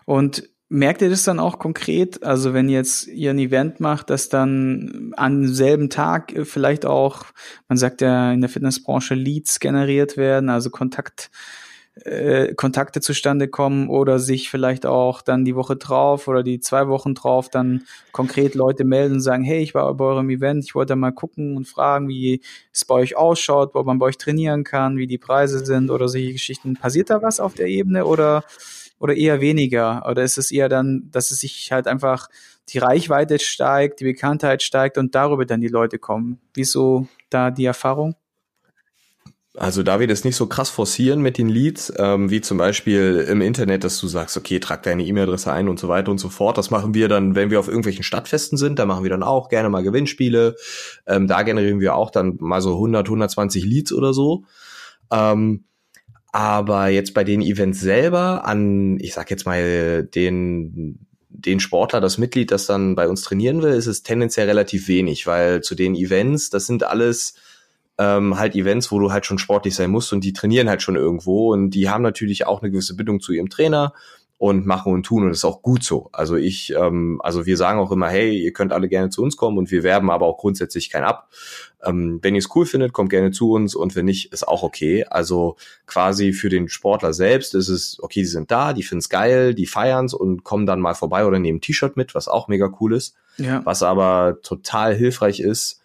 Und 0.06 0.48
merkt 0.70 1.02
ihr 1.02 1.10
das 1.10 1.24
dann 1.24 1.40
auch 1.40 1.58
konkret? 1.58 2.24
Also 2.24 2.54
wenn 2.54 2.70
jetzt 2.70 3.08
ihr 3.08 3.32
ein 3.32 3.40
Event 3.40 3.80
macht, 3.80 4.12
dass 4.12 4.30
dann 4.30 5.12
am 5.18 5.48
selben 5.48 5.90
Tag 5.90 6.34
vielleicht 6.44 6.86
auch, 6.86 7.26
man 7.68 7.80
sagt 7.80 8.02
ja 8.02 8.32
in 8.32 8.42
der 8.42 8.50
Fitnessbranche 8.50 9.16
Leads 9.16 9.60
generiert 9.60 10.18
werden, 10.18 10.52
also 10.52 10.70
Kontakt 10.70 11.32
äh, 12.06 12.54
Kontakte 12.56 13.02
zustande 13.02 13.48
kommen 13.48 13.90
oder 13.90 14.20
sich 14.20 14.50
vielleicht 14.50 14.86
auch 14.86 15.22
dann 15.22 15.46
die 15.46 15.56
Woche 15.56 15.76
drauf 15.76 16.28
oder 16.28 16.44
die 16.44 16.60
zwei 16.60 16.88
Wochen 16.88 17.14
drauf 17.14 17.50
dann 17.50 17.84
konkret 18.12 18.56
Leute 18.56 18.84
melden 18.84 19.16
und 19.16 19.22
sagen, 19.22 19.44
hey, 19.44 19.62
ich 19.62 19.74
war 19.74 19.94
bei 19.94 20.06
eurem 20.06 20.30
Event, 20.30 20.64
ich 20.64 20.76
wollte 20.76 20.96
mal 20.96 21.12
gucken 21.12 21.58
und 21.58 21.68
fragen, 21.68 22.08
wie 22.08 22.42
es 22.74 22.86
bei 22.86 22.96
euch 22.96 23.16
ausschaut, 23.16 23.76
wo 23.76 23.84
man 23.84 24.00
bei 24.00 24.08
euch 24.08 24.18
trainieren 24.18 24.64
kann, 24.64 24.98
wie 24.98 25.08
die 25.08 25.18
Preise 25.18 25.66
sind 25.66 25.90
oder 25.90 26.08
solche 26.08 26.34
Geschichten. 26.34 26.76
Passiert 26.76 27.10
da 27.10 27.22
was 27.22 27.40
auf 27.40 27.54
der 27.54 27.68
Ebene 27.68 28.06
oder, 28.06 28.44
oder 29.00 29.16
eher 29.16 29.42
weniger? 29.42 30.04
Oder 30.10 30.24
ist 30.24 30.38
es 30.38 30.52
eher 30.52 30.70
dann, 30.70 31.10
dass 31.12 31.32
es 31.32 31.40
sich 31.40 31.72
halt 31.72 31.88
einfach 31.88 32.28
die 32.70 32.80
Reichweite 32.80 33.40
steigt, 33.40 34.00
die 34.00 34.06
Bekanntheit 34.06 34.64
steigt 34.64 34.98
und 34.98 35.16
darüber 35.16 35.46
dann 35.46 35.62
die 35.62 35.68
Leute 35.68 36.00
kommen? 36.00 36.40
Wieso 36.54 37.08
da 37.30 37.52
die 37.52 37.66
Erfahrung? 37.66 38.16
Also 39.58 39.84
da 39.84 40.00
wir 40.00 40.08
das 40.08 40.24
nicht 40.24 40.38
so 40.38 40.48
krass 40.48 40.70
forcieren 40.70 41.22
mit 41.22 41.38
den 41.38 41.50
Leads, 41.50 41.92
ähm, 41.98 42.30
wie 42.30 42.40
zum 42.40 42.58
Beispiel 42.58 43.26
im 43.30 43.42
Internet, 43.42 43.84
dass 43.84 44.00
du 44.00 44.08
sagst, 44.08 44.38
okay, 44.38 44.60
trag 44.60 44.82
deine 44.84 45.04
E-Mail-Adresse 45.04 45.52
ein 45.52 45.68
und 45.68 45.78
so 45.78 45.90
weiter 45.90 46.10
und 46.10 46.20
so 46.20 46.30
fort. 46.30 46.58
Das 46.58 46.72
machen 46.72 46.94
wir 46.94 47.10
dann, 47.10 47.36
wenn 47.36 47.50
wir 47.50 47.60
auf 47.60 47.68
irgendwelchen 47.68 48.04
Stadtfesten 48.04 48.58
sind, 48.58 48.80
da 48.80 48.86
machen 48.86 49.04
wir 49.04 49.10
dann 49.10 49.24
auch 49.24 49.50
gerne 49.50 49.70
mal 49.70 49.84
Gewinnspiele. 49.84 50.56
Ähm, 51.06 51.28
da 51.28 51.44
generieren 51.44 51.82
wir 51.82 51.96
auch 51.96 52.12
dann 52.12 52.38
mal 52.40 52.62
so 52.62 52.76
100, 52.76 53.08
120 53.08 53.66
Leads 53.66 53.92
oder 53.92 54.14
so. 54.14 54.46
Ähm, 55.12 55.66
aber 56.32 56.88
jetzt 56.88 57.14
bei 57.14 57.26
den 57.26 57.42
Events 57.42 57.82
selber 57.82 58.46
an, 58.46 58.98
ich 59.02 59.14
sag 59.14 59.30
jetzt 59.30 59.46
mal, 59.46 60.04
den 60.04 61.08
den 61.34 61.60
Sportler, 61.60 62.02
das 62.02 62.18
Mitglied, 62.18 62.52
das 62.52 62.68
dann 62.68 62.96
bei 62.96 63.08
uns 63.08 63.22
trainieren 63.24 63.62
will, 63.62 63.72
ist 63.72 63.88
es 63.88 64.04
tendenziell 64.04 64.48
relativ 64.48 64.88
wenig, 64.88 65.28
weil 65.28 65.62
zu 65.62 65.76
den 65.76 65.96
Events, 65.96 66.50
das 66.50 66.68
sind 66.68 66.84
alles 66.84 67.36
ähm, 68.02 68.40
halt 68.40 68.56
Events, 68.56 68.92
wo 68.92 68.98
du 68.98 69.12
halt 69.12 69.28
schon 69.28 69.38
sportlich 69.38 69.76
sein 69.76 69.92
musst 69.92 70.12
und 70.12 70.24
die 70.24 70.34
trainieren 70.34 70.68
halt 70.68 70.82
schon 70.82 70.96
irgendwo 70.96 71.54
und 71.54 71.70
die 71.70 71.90
haben 71.90 72.02
natürlich 72.02 72.48
auch 72.48 72.62
eine 72.62 72.72
gewisse 72.72 72.96
Bindung 72.96 73.20
zu 73.20 73.32
ihrem 73.32 73.50
Trainer 73.50 73.94
und 74.40 74.66
machen 74.66 74.92
und 74.92 75.04
tun 75.04 75.22
und 75.22 75.30
das 75.30 75.40
ist 75.40 75.46
auch 75.46 75.62
gut 75.62 75.84
so. 75.84 76.10
Also 76.12 76.36
ich, 76.36 76.74
ähm, 76.76 77.22
also 77.24 77.46
wir 77.46 77.58
sagen 77.58 77.80
auch 77.80 77.92
immer, 77.92 78.10
hey, 78.10 78.36
ihr 78.36 78.54
könnt 78.54 78.74
alle 78.74 78.90
gerne 78.90 79.12
zu 79.12 79.22
uns 79.22 79.38
kommen 79.38 79.60
und 79.60 79.70
wir 79.70 79.84
werben 79.84 80.10
aber 80.10 80.26
auch 80.26 80.40
grundsätzlich 80.40 80.90
kein 80.90 81.04
ab. 81.04 81.30
Ähm, 81.86 82.18
wenn 82.24 82.34
ihr 82.34 82.40
es 82.40 82.50
cool 82.56 82.66
findet, 82.66 82.92
kommt 82.92 83.12
gerne 83.12 83.30
zu 83.30 83.52
uns 83.52 83.76
und 83.76 83.96
wenn 83.96 84.06
nicht, 84.06 84.34
ist 84.34 84.48
auch 84.48 84.64
okay. 84.64 85.06
Also 85.08 85.58
quasi 85.86 86.34
für 86.34 86.50
den 86.50 86.70
Sportler 86.70 87.14
selbst 87.14 87.54
ist 87.54 87.68
es, 87.68 88.00
okay, 88.02 88.22
die 88.22 88.26
sind 88.26 88.50
da, 88.50 88.74
die 88.74 88.82
finden 88.82 89.02
es 89.02 89.10
geil, 89.10 89.54
die 89.54 89.68
feiern's 89.68 90.16
und 90.16 90.44
kommen 90.44 90.66
dann 90.66 90.80
mal 90.80 90.96
vorbei 90.96 91.28
oder 91.28 91.38
nehmen 91.38 91.60
ein 91.60 91.62
T-Shirt 91.62 91.96
mit, 91.96 92.16
was 92.16 92.28
auch 92.28 92.48
mega 92.48 92.72
cool 92.80 92.96
ist. 92.96 93.14
Ja. 93.38 93.62
Was 93.64 93.84
aber 93.84 94.40
total 94.42 94.96
hilfreich 94.96 95.40
ist, 95.40 95.81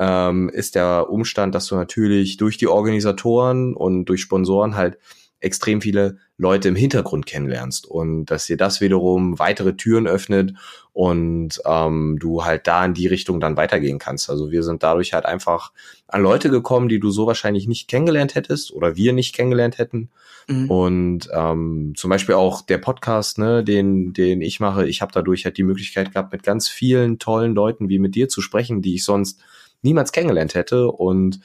ähm, 0.00 0.48
ist 0.48 0.74
der 0.74 1.10
Umstand, 1.10 1.54
dass 1.54 1.66
du 1.66 1.76
natürlich 1.76 2.38
durch 2.38 2.56
die 2.56 2.68
Organisatoren 2.68 3.74
und 3.74 4.06
durch 4.06 4.22
Sponsoren 4.22 4.74
halt 4.74 4.98
extrem 5.40 5.80
viele 5.80 6.18
Leute 6.36 6.68
im 6.68 6.76
Hintergrund 6.76 7.26
kennenlernst 7.26 7.86
und 7.86 8.26
dass 8.26 8.46
dir 8.46 8.56
das 8.56 8.80
wiederum 8.80 9.38
weitere 9.38 9.74
Türen 9.74 10.06
öffnet 10.06 10.54
und 10.92 11.60
ähm, 11.66 12.18
du 12.18 12.44
halt 12.44 12.66
da 12.66 12.84
in 12.84 12.94
die 12.94 13.06
Richtung 13.06 13.40
dann 13.40 13.56
weitergehen 13.56 13.98
kannst. 13.98 14.30
Also 14.30 14.50
wir 14.50 14.62
sind 14.62 14.82
dadurch 14.82 15.12
halt 15.12 15.26
einfach 15.26 15.72
an 16.08 16.22
Leute 16.22 16.50
gekommen, 16.50 16.88
die 16.88 17.00
du 17.00 17.10
so 17.10 17.26
wahrscheinlich 17.26 17.68
nicht 17.68 17.88
kennengelernt 17.88 18.34
hättest 18.34 18.72
oder 18.72 18.96
wir 18.96 19.12
nicht 19.12 19.34
kennengelernt 19.34 19.78
hätten. 19.78 20.10
Mhm. 20.48 20.70
Und 20.70 21.28
ähm, 21.32 21.92
zum 21.96 22.10
Beispiel 22.10 22.34
auch 22.34 22.62
der 22.62 22.78
Podcast, 22.78 23.38
ne, 23.38 23.64
den, 23.64 24.12
den 24.12 24.40
ich 24.42 24.60
mache, 24.60 24.86
ich 24.86 25.02
habe 25.02 25.12
dadurch 25.12 25.44
halt 25.44 25.58
die 25.58 25.62
Möglichkeit 25.62 26.12
gehabt, 26.12 26.32
mit 26.32 26.42
ganz 26.42 26.68
vielen 26.68 27.18
tollen 27.18 27.54
Leuten 27.54 27.88
wie 27.88 27.98
mit 27.98 28.14
dir 28.14 28.28
zu 28.28 28.40
sprechen, 28.40 28.82
die 28.82 28.94
ich 28.94 29.04
sonst 29.04 29.40
niemals 29.82 30.12
kennengelernt 30.12 30.54
hätte 30.54 30.88
und 30.88 31.40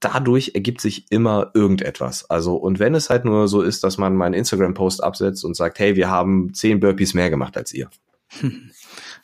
dadurch 0.00 0.52
ergibt 0.54 0.80
sich 0.80 1.10
immer 1.10 1.50
irgendetwas. 1.54 2.28
Also, 2.30 2.56
und 2.56 2.78
wenn 2.78 2.94
es 2.94 3.10
halt 3.10 3.24
nur 3.24 3.48
so 3.48 3.62
ist, 3.62 3.84
dass 3.84 3.98
man 3.98 4.16
meinen 4.16 4.34
Instagram-Post 4.34 5.02
absetzt 5.02 5.44
und 5.44 5.54
sagt, 5.54 5.78
hey, 5.78 5.96
wir 5.96 6.10
haben 6.10 6.54
zehn 6.54 6.80
Burpees 6.80 7.14
mehr 7.14 7.30
gemacht 7.30 7.56
als 7.56 7.72
ihr. 7.72 7.90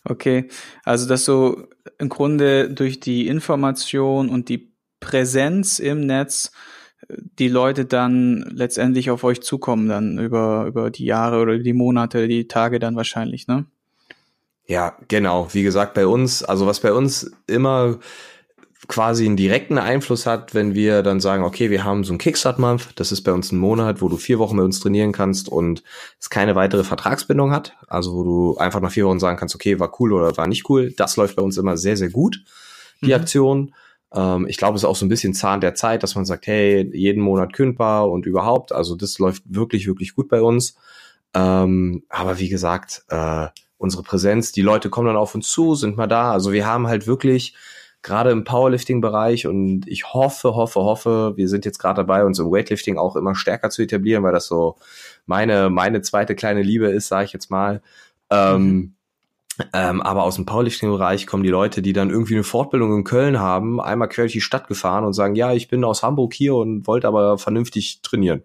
Okay, 0.04 0.48
also 0.82 1.06
dass 1.06 1.24
so 1.24 1.68
im 1.98 2.08
Grunde 2.08 2.70
durch 2.70 2.98
die 2.98 3.28
Information 3.28 4.30
und 4.30 4.48
die 4.48 4.72
Präsenz 4.98 5.78
im 5.78 6.06
Netz 6.06 6.50
äh, 7.08 7.16
die 7.38 7.46
Leute 7.46 7.84
dann 7.84 8.50
letztendlich 8.52 9.10
auf 9.10 9.22
euch 9.22 9.42
zukommen, 9.42 9.88
dann 9.88 10.18
über, 10.18 10.66
über 10.66 10.90
die 10.90 11.04
Jahre 11.04 11.40
oder 11.40 11.56
die 11.56 11.72
Monate, 11.72 12.26
die 12.26 12.48
Tage 12.48 12.80
dann 12.80 12.96
wahrscheinlich, 12.96 13.46
ne? 13.46 13.66
Ja, 14.66 14.96
genau. 15.06 15.48
Wie 15.52 15.62
gesagt, 15.62 15.94
bei 15.94 16.06
uns, 16.06 16.42
also 16.42 16.66
was 16.66 16.80
bei 16.80 16.92
uns 16.92 17.30
immer 17.46 17.98
quasi 18.88 19.26
einen 19.26 19.36
direkten 19.36 19.78
Einfluss 19.78 20.26
hat, 20.26 20.54
wenn 20.54 20.74
wir 20.74 21.02
dann 21.02 21.20
sagen, 21.20 21.44
okay, 21.44 21.70
wir 21.70 21.84
haben 21.84 22.02
so 22.04 22.12
ein 22.12 22.18
Kickstart-Month, 22.18 22.90
das 22.96 23.12
ist 23.12 23.22
bei 23.22 23.32
uns 23.32 23.52
ein 23.52 23.58
Monat, 23.58 24.02
wo 24.02 24.08
du 24.08 24.16
vier 24.16 24.38
Wochen 24.38 24.56
mit 24.56 24.64
uns 24.64 24.80
trainieren 24.80 25.12
kannst 25.12 25.48
und 25.48 25.82
es 26.18 26.30
keine 26.30 26.56
weitere 26.56 26.82
Vertragsbindung 26.82 27.52
hat, 27.52 27.74
also 27.86 28.12
wo 28.14 28.24
du 28.24 28.56
einfach 28.56 28.80
nach 28.80 28.90
vier 28.90 29.06
Wochen 29.06 29.20
sagen 29.20 29.38
kannst, 29.38 29.54
okay, 29.54 29.78
war 29.78 29.92
cool 30.00 30.12
oder 30.12 30.36
war 30.36 30.48
nicht 30.48 30.68
cool. 30.68 30.92
Das 30.96 31.16
läuft 31.16 31.36
bei 31.36 31.42
uns 31.42 31.58
immer 31.58 31.76
sehr, 31.76 31.96
sehr 31.96 32.10
gut, 32.10 32.42
die 33.02 33.06
mhm. 33.06 33.14
Aktion. 33.14 33.74
Ähm, 34.12 34.46
ich 34.48 34.56
glaube, 34.56 34.76
es 34.76 34.82
ist 34.82 34.88
auch 34.88 34.96
so 34.96 35.06
ein 35.06 35.10
bisschen 35.10 35.34
Zahn 35.34 35.60
der 35.60 35.74
Zeit, 35.74 36.02
dass 36.02 36.16
man 36.16 36.24
sagt, 36.24 36.48
hey, 36.48 36.90
jeden 36.92 37.22
Monat 37.22 37.52
kündbar 37.52 38.10
und 38.10 38.26
überhaupt, 38.26 38.72
also 38.72 38.96
das 38.96 39.18
läuft 39.18 39.44
wirklich, 39.46 39.86
wirklich 39.86 40.14
gut 40.14 40.28
bei 40.28 40.42
uns. 40.42 40.76
Ähm, 41.34 42.02
aber 42.08 42.38
wie 42.40 42.48
gesagt, 42.48 43.04
äh, 43.08 43.46
unsere 43.78 44.02
Präsenz, 44.02 44.52
die 44.52 44.62
Leute 44.62 44.90
kommen 44.90 45.06
dann 45.06 45.16
auf 45.16 45.34
uns 45.34 45.50
zu, 45.50 45.76
sind 45.76 45.96
mal 45.96 46.08
da. 46.08 46.32
Also 46.32 46.52
wir 46.52 46.66
haben 46.66 46.88
halt 46.88 47.06
wirklich 47.06 47.54
gerade 48.02 48.30
im 48.30 48.44
Powerlifting-Bereich 48.44 49.46
und 49.46 49.86
ich 49.86 50.12
hoffe, 50.12 50.54
hoffe, 50.54 50.80
hoffe, 50.80 51.32
wir 51.36 51.48
sind 51.48 51.64
jetzt 51.64 51.78
gerade 51.78 52.02
dabei, 52.02 52.24
uns 52.24 52.38
im 52.38 52.50
Weightlifting 52.50 52.98
auch 52.98 53.16
immer 53.16 53.34
stärker 53.34 53.70
zu 53.70 53.82
etablieren, 53.82 54.22
weil 54.24 54.32
das 54.32 54.46
so 54.46 54.76
meine, 55.26 55.70
meine 55.70 56.02
zweite 56.02 56.34
kleine 56.34 56.62
Liebe 56.62 56.88
ist, 56.88 57.08
sage 57.08 57.26
ich 57.26 57.32
jetzt 57.32 57.50
mal. 57.50 57.82
Ähm. 58.30 58.94
Ähm, 59.74 60.00
aber 60.00 60.22
aus 60.22 60.36
dem 60.36 60.46
Powerlifting-Bereich 60.46 61.26
kommen 61.26 61.42
die 61.42 61.50
Leute, 61.50 61.82
die 61.82 61.92
dann 61.92 62.08
irgendwie 62.08 62.34
eine 62.34 62.42
Fortbildung 62.42 62.96
in 62.96 63.04
Köln 63.04 63.38
haben, 63.38 63.82
einmal 63.82 64.08
quer 64.08 64.24
durch 64.24 64.32
die 64.32 64.40
Stadt 64.40 64.66
gefahren 64.66 65.04
und 65.04 65.12
sagen, 65.12 65.34
ja, 65.34 65.52
ich 65.52 65.68
bin 65.68 65.84
aus 65.84 66.02
Hamburg 66.02 66.32
hier 66.32 66.54
und 66.54 66.86
wollte 66.86 67.06
aber 67.06 67.36
vernünftig 67.36 68.00
trainieren. 68.00 68.42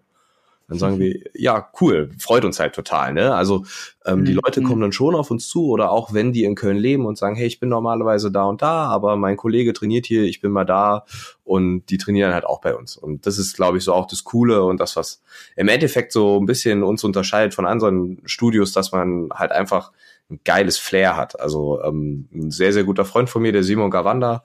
Dann 0.68 0.78
sagen 0.78 0.98
wir, 0.98 1.18
ja, 1.32 1.70
cool, 1.80 2.10
freut 2.18 2.44
uns 2.44 2.60
halt 2.60 2.74
total. 2.74 3.14
Ne? 3.14 3.34
Also 3.34 3.64
ähm, 4.04 4.26
die 4.26 4.32
mhm. 4.32 4.40
Leute 4.44 4.62
kommen 4.62 4.82
dann 4.82 4.92
schon 4.92 5.14
auf 5.14 5.30
uns 5.30 5.48
zu 5.48 5.68
oder 5.68 5.90
auch 5.90 6.12
wenn 6.12 6.32
die 6.32 6.44
in 6.44 6.54
Köln 6.54 6.76
leben 6.76 7.06
und 7.06 7.16
sagen, 7.16 7.36
hey, 7.36 7.46
ich 7.46 7.58
bin 7.58 7.70
normalerweise 7.70 8.30
da 8.30 8.44
und 8.44 8.60
da, 8.60 8.84
aber 8.86 9.16
mein 9.16 9.38
Kollege 9.38 9.72
trainiert 9.72 10.04
hier, 10.04 10.24
ich 10.24 10.42
bin 10.42 10.52
mal 10.52 10.66
da 10.66 11.06
und 11.44 11.86
die 11.86 11.96
trainieren 11.96 12.34
halt 12.34 12.44
auch 12.44 12.60
bei 12.60 12.76
uns. 12.76 12.98
Und 12.98 13.26
das 13.26 13.38
ist, 13.38 13.56
glaube 13.56 13.78
ich, 13.78 13.84
so 13.84 13.94
auch 13.94 14.06
das 14.06 14.24
Coole 14.24 14.62
und 14.62 14.78
das, 14.78 14.94
was 14.94 15.22
im 15.56 15.68
Endeffekt 15.68 16.12
so 16.12 16.38
ein 16.38 16.44
bisschen 16.44 16.82
uns 16.82 17.02
unterscheidet 17.02 17.54
von 17.54 17.64
anderen 17.64 18.20
Studios, 18.26 18.72
dass 18.72 18.92
man 18.92 19.30
halt 19.34 19.52
einfach 19.52 19.92
ein 20.30 20.40
geiles 20.44 20.76
Flair 20.76 21.16
hat. 21.16 21.40
Also 21.40 21.82
ähm, 21.82 22.28
ein 22.34 22.50
sehr, 22.50 22.72
sehr 22.72 22.84
guter 22.84 23.04
Freund 23.04 23.30
von 23.30 23.42
mir, 23.42 23.52
der 23.52 23.62
Simon 23.62 23.90
Gawanda, 23.90 24.42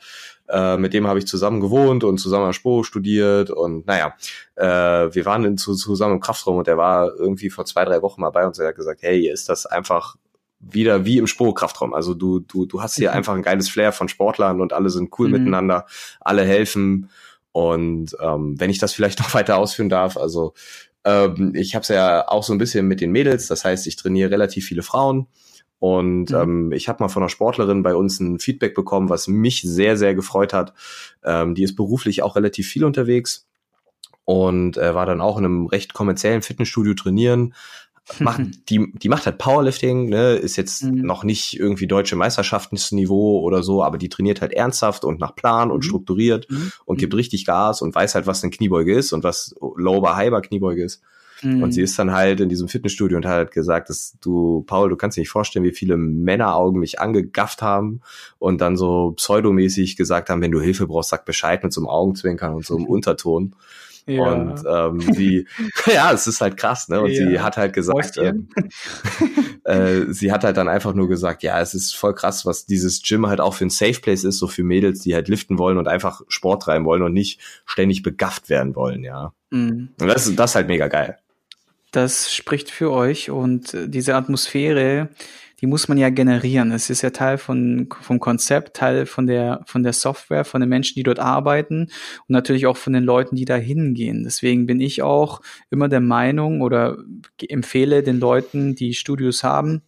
äh, 0.54 0.78
mit 0.78 0.94
dem 0.94 1.08
habe 1.08 1.18
ich 1.18 1.26
zusammen 1.26 1.60
gewohnt 1.60 2.04
und 2.04 2.20
zusammen 2.20 2.46
am 2.46 2.54
Spo 2.54 2.84
studiert 2.84 3.50
und 3.50 3.88
naja, 3.88 4.13
äh, 4.56 5.13
wir 5.13 5.26
waren 5.26 5.44
in, 5.46 5.58
zu, 5.58 5.74
zusammen 5.74 6.16
im 6.16 6.20
Kraftraum 6.20 6.58
und 6.58 6.68
der 6.68 6.78
war 6.78 7.12
irgendwie 7.18 7.50
vor 7.50 7.66
zwei, 7.66 7.84
drei 7.86 8.04
Wochen 8.04 8.22
mal 8.22 8.30
bei 8.30 8.46
uns 8.46 8.60
und 8.60 8.66
er 8.66 8.70
hat 8.70 8.76
gesagt, 8.76 9.02
hey, 9.02 9.28
ist 9.28 9.50
das 9.50 9.66
einfach 9.66 10.16
wieder 10.60 11.06
wie 11.06 11.18
im 11.18 11.28
Spo-Kraftraum. 11.28 11.94
Also 11.94 12.13
du, 12.13 12.39
du, 12.39 12.68
du 12.68 12.82
hast 12.84 12.96
hier 12.96 13.10
mhm. 13.10 13.18
einfach 13.18 13.34
ein 13.34 13.42
geiles 13.42 13.68
Flair 13.68 13.92
von 13.92 14.08
Sportlern 14.08 14.62
und 14.62 14.74
alle 14.74 14.92
sind 14.92 15.12
cool 15.18 15.28
mhm. 15.28 15.34
miteinander, 15.34 15.88
alle 16.22 16.44
helfen. 16.44 17.10
Und 17.52 18.16
ähm, 18.22 18.60
wenn 18.60 18.70
ich 18.70 18.78
das 18.78 18.94
vielleicht 18.94 19.20
noch 19.22 19.34
weiter 19.34 19.58
ausführen 19.58 19.89
darf, 19.89 20.18
also 20.18 20.54
ähm, 21.04 21.54
ich 21.56 21.74
habe 21.74 21.82
es 21.82 21.89
ja 21.89 22.28
auch 22.28 22.44
so 22.44 22.54
ein 22.54 22.60
bisschen 22.60 22.88
mit 22.88 23.02
den 23.02 23.12
Mädels, 23.12 23.48
das 23.48 23.66
heißt, 23.66 23.88
ich 23.88 23.96
trainiere 23.96 24.30
relativ 24.30 24.66
viele 24.66 24.84
Frauen 24.84 25.28
und 25.84 26.30
mhm. 26.30 26.38
ähm, 26.38 26.72
ich 26.72 26.88
habe 26.88 27.04
mal 27.04 27.10
von 27.10 27.24
einer 27.24 27.30
Sportlerin 27.30 27.84
bei 27.84 27.93
uns 27.93 28.17
ein 28.22 28.39
Feedback 28.39 28.74
bekommen, 28.74 29.10
was 29.10 29.28
mich 29.28 29.63
sehr, 29.63 29.98
sehr 29.98 30.15
gefreut 30.15 30.54
hat. 30.54 30.74
Ähm, 31.26 31.56
die 31.56 31.63
ist 31.63 31.76
beruflich 31.76 32.24
auch 32.24 32.38
relativ 32.38 32.69
viel 32.69 32.86
unterwegs 32.86 33.50
und 34.24 34.78
äh, 34.78 34.96
war 34.96 35.06
dann 35.06 35.19
auch 35.19 35.38
in 35.38 35.43
einem 35.43 35.65
recht 35.65 35.93
kommerziellen 35.93 36.41
Fitnessstudio 36.41 36.93
trainieren. 36.93 37.54
Macht, 38.19 38.39
die, 38.69 38.93
die 38.93 39.10
macht 39.10 39.26
halt 39.26 39.39
Powerlifting, 39.39 40.08
ne, 40.08 40.36
ist 40.36 40.56
jetzt 40.56 40.84
mhm. 40.84 41.02
noch 41.02 41.26
nicht 41.26 41.60
irgendwie 41.60 41.88
deutsche 41.88 42.15
Meisterschaftsniveau 42.15 43.41
oder 43.41 43.62
so, 43.62 43.84
aber 43.84 43.98
die 43.98 44.08
trainiert 44.08 44.39
halt 44.39 44.54
ernsthaft 44.54 45.04
und 45.04 45.19
nach 45.19 45.36
Plan 45.36 45.69
und 45.69 45.80
mhm. 45.80 45.89
strukturiert 45.89 46.50
mhm. 46.50 46.72
und 46.86 46.98
gibt 46.98 47.13
richtig 47.13 47.43
Gas 47.46 47.82
und 47.82 47.93
weiß 47.93 48.15
halt, 48.15 48.26
was 48.26 48.41
eine 48.41 48.52
Kniebeuge 48.52 48.96
ist 48.96 49.12
und 49.12 49.26
was 49.26 49.54
Lower 49.60 50.15
Hyper 50.15 50.39
Kniebeuge 50.39 50.86
ist. 50.86 51.02
Und 51.43 51.71
sie 51.71 51.82
mhm. 51.82 51.86
ist 51.86 51.99
dann 51.99 52.12
halt 52.12 52.39
in 52.39 52.49
diesem 52.49 52.67
Fitnessstudio 52.67 53.17
und 53.17 53.25
hat 53.25 53.34
halt 53.34 53.51
gesagt, 53.51 53.89
dass 53.89 54.17
du, 54.21 54.63
Paul, 54.65 54.89
du 54.89 54.95
kannst 54.95 55.17
dir 55.17 55.21
nicht 55.21 55.29
vorstellen, 55.29 55.65
wie 55.65 55.71
viele 55.71 55.97
Männeraugen 55.97 56.79
mich 56.79 56.99
angegafft 56.99 57.62
haben 57.62 58.01
und 58.39 58.62
dann 58.62 58.77
so 58.77 59.12
pseudomäßig 59.12 59.97
gesagt 59.97 60.29
haben, 60.29 60.41
wenn 60.41 60.51
du 60.51 60.62
Hilfe 60.62 60.88
brauchst, 60.88 61.10
sag 61.10 61.25
Bescheid 61.25 61.63
mit 61.63 61.73
so 61.73 61.82
einem 61.82 61.89
Augenzwinkern 61.89 62.53
und 62.53 62.65
so 62.65 62.77
einem 62.77 62.86
Unterton. 62.88 63.56
Ja. 64.06 64.32
Und 64.32 64.63
ähm, 64.67 65.13
sie, 65.13 65.47
ja, 65.93 66.12
es 66.12 66.27
ist 66.27 66.41
halt 66.41 66.58
krass, 66.58 66.89
ne? 66.89 67.01
Und 67.01 67.12
ja. 67.12 67.29
sie 67.29 67.39
hat 67.39 67.56
halt 67.56 67.73
gesagt, 67.73 68.17
äh, 68.17 68.34
äh, 69.63 70.12
sie 70.12 70.32
hat 70.32 70.43
halt 70.43 70.58
dann 70.58 70.67
einfach 70.67 70.93
nur 70.93 71.08
gesagt, 71.08 71.41
ja, 71.41 71.60
es 71.62 71.73
ist 71.73 71.95
voll 71.95 72.13
krass, 72.13 72.45
was 72.45 72.65
dieses 72.65 73.01
Gym 73.01 73.27
halt 73.27 73.39
auch 73.39 73.53
für 73.53 73.65
ein 73.65 73.69
Safe 73.69 73.99
Place 74.01 74.25
ist, 74.25 74.39
so 74.39 74.47
für 74.47 74.63
Mädels, 74.63 74.99
die 74.99 75.15
halt 75.15 75.29
liften 75.29 75.58
wollen 75.58 75.77
und 75.77 75.88
einfach 75.88 76.21
Sport 76.27 76.63
treiben 76.63 76.86
wollen 76.86 77.01
und 77.01 77.13
nicht 77.13 77.39
ständig 77.65 78.03
begafft 78.03 78.49
werden 78.49 78.75
wollen, 78.75 79.03
ja. 79.03 79.34
Mhm. 79.51 79.89
Und 79.99 80.08
das 80.08 80.34
das 80.36 80.51
ist 80.51 80.56
halt 80.56 80.67
mega 80.67 80.88
geil 80.88 81.17
das 81.93 82.34
spricht 82.34 82.69
für 82.71 82.91
euch 82.91 83.29
und 83.29 83.73
äh, 83.73 83.88
diese 83.88 84.15
Atmosphäre, 84.15 85.10
die 85.62 85.67
muss 85.67 85.88
man 85.88 85.97
ja 85.97 86.10
generieren. 86.10 86.71
Es 86.71 86.89
ist 86.89 87.03
ja 87.03 87.12
Teil 87.12 87.38
von, 87.38 87.88
vom 88.01 88.19
Konzept, 88.19 88.75
Teil 88.75 89.06
von 89.06 89.27
der, 89.27 89.63
von 89.65 89.82
der 89.82 89.93
Software, 89.93 90.43
von 90.43 90.60
den 90.60 90.69
Menschen, 90.69 90.95
die 90.95 91.03
dort 91.03 91.19
arbeiten 91.19 91.84
und 91.84 92.29
natürlich 92.29 92.65
auch 92.65 92.75
von 92.75 92.91
den 92.91 93.03
Leuten, 93.03 93.38
die 93.38 93.45
da 93.45 93.56
hingehen. 93.56 94.23
Deswegen 94.25 94.65
bin 94.65 94.82
ich 94.82 95.03
auch 95.03 95.39
immer 95.69 95.88
der 95.88 96.01
Meinung 96.01 96.62
oder 96.62 96.97
empfehle 97.47 98.03
den 98.03 98.19
Leuten, 98.19 98.75
die 98.75 98.93
Studios 98.93 99.43
haben, 99.43 99.84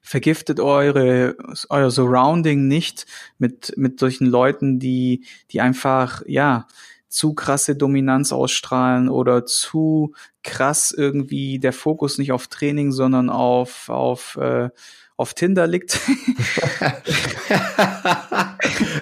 vergiftet 0.00 0.60
eure 0.60 1.36
euer 1.68 1.90
Surrounding 1.90 2.66
nicht 2.66 3.04
mit 3.36 3.74
mit 3.76 4.00
solchen 4.00 4.28
Leuten, 4.28 4.78
die 4.78 5.26
die 5.50 5.60
einfach 5.60 6.22
ja 6.26 6.66
zu 7.16 7.32
krasse 7.32 7.74
Dominanz 7.74 8.30
ausstrahlen 8.30 9.08
oder 9.08 9.46
zu 9.46 10.12
krass 10.44 10.94
irgendwie 10.94 11.58
der 11.58 11.72
Fokus 11.72 12.18
nicht 12.18 12.30
auf 12.30 12.46
Training, 12.48 12.92
sondern 12.92 13.30
auf, 13.30 13.88
auf, 13.88 14.36
äh, 14.36 14.68
auf 15.16 15.32
Tinder 15.32 15.66
liegt. 15.66 15.98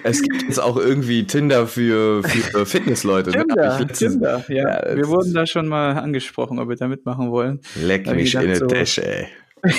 es 0.05 0.21
gibt 0.21 0.43
jetzt 0.43 0.61
auch 0.61 0.77
irgendwie 0.77 1.27
Tinder 1.27 1.67
für, 1.67 2.23
für 2.23 2.65
Fitnessleute. 2.65 3.31
Ne? 3.31 3.45
Tinder, 3.45 3.79
ne? 3.79 3.87
Tinder, 3.87 4.45
ja. 4.47 4.85
ja 4.85 4.95
wir 4.95 5.09
wurden 5.09 5.33
da 5.33 5.45
schon 5.45 5.67
mal 5.67 5.97
angesprochen, 5.97 6.57
ob 6.59 6.69
wir 6.69 6.77
da 6.77 6.87
mitmachen 6.87 7.31
wollen. 7.31 7.59
Leck 7.75 8.07
mich 8.07 8.33
in 8.33 8.47
der 8.47 8.55
so, 8.55 8.67
Tasche, 8.67 9.05
ey. 9.05 9.27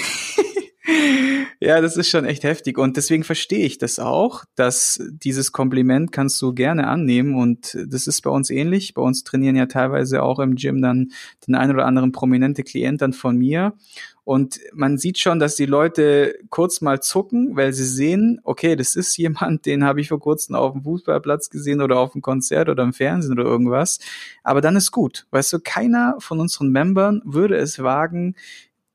Ja, 1.67 1.81
das 1.81 1.97
ist 1.97 2.09
schon 2.09 2.25
echt 2.25 2.45
heftig. 2.45 2.79
Und 2.79 2.97
deswegen 2.97 3.25
verstehe 3.25 3.67
ich 3.67 3.77
das 3.77 3.99
auch, 3.99 4.45
dass 4.55 5.03
dieses 5.11 5.51
Kompliment 5.51 6.13
kannst 6.13 6.41
du 6.41 6.55
gerne 6.55 6.87
annehmen. 6.87 7.35
Und 7.35 7.77
das 7.89 8.07
ist 8.07 8.23
bei 8.23 8.31
uns 8.31 8.51
ähnlich. 8.51 8.95
Bei 8.95 9.03
uns 9.03 9.25
trainieren 9.25 9.57
ja 9.57 9.67
teilweise 9.67 10.23
auch 10.23 10.39
im 10.39 10.55
Gym 10.55 10.81
dann 10.81 11.11
den 11.45 11.57
ein 11.57 11.73
oder 11.73 11.85
anderen 11.85 12.13
prominente 12.13 12.63
Klient 12.63 13.03
dann 13.03 13.13
von 13.13 13.37
mir. 13.37 13.73
Und 14.23 14.59
man 14.75 14.99
sieht 14.99 15.19
schon, 15.19 15.39
dass 15.39 15.55
die 15.55 15.67
Leute 15.67 16.35
kurz 16.51 16.81
mal 16.81 17.01
zucken, 17.01 17.55
weil 17.55 17.73
sie 17.73 17.85
sehen, 17.85 18.41
okay, 18.43 18.75
das 18.75 18.97
ist 18.97 19.17
jemand, 19.17 19.67
den 19.67 19.85
habe 19.85 20.01
ich 20.01 20.09
vor 20.09 20.19
kurzem 20.19 20.57
auf 20.57 20.73
dem 20.73 20.83
Fußballplatz 20.83 21.49
gesehen 21.49 21.81
oder 21.81 21.99
auf 21.99 22.11
dem 22.11 22.23
Konzert 22.23 22.69
oder 22.69 22.83
im 22.83 22.93
Fernsehen 22.93 23.33
oder 23.33 23.49
irgendwas. 23.49 24.01
Aber 24.43 24.61
dann 24.61 24.75
ist 24.75 24.91
gut. 24.91 25.27
Weißt 25.31 25.53
du, 25.53 25.59
keiner 25.61 26.17
von 26.19 26.41
unseren 26.41 26.71
Membern 26.71 27.23
würde 27.25 27.57
es 27.57 27.81
wagen, 27.81 28.35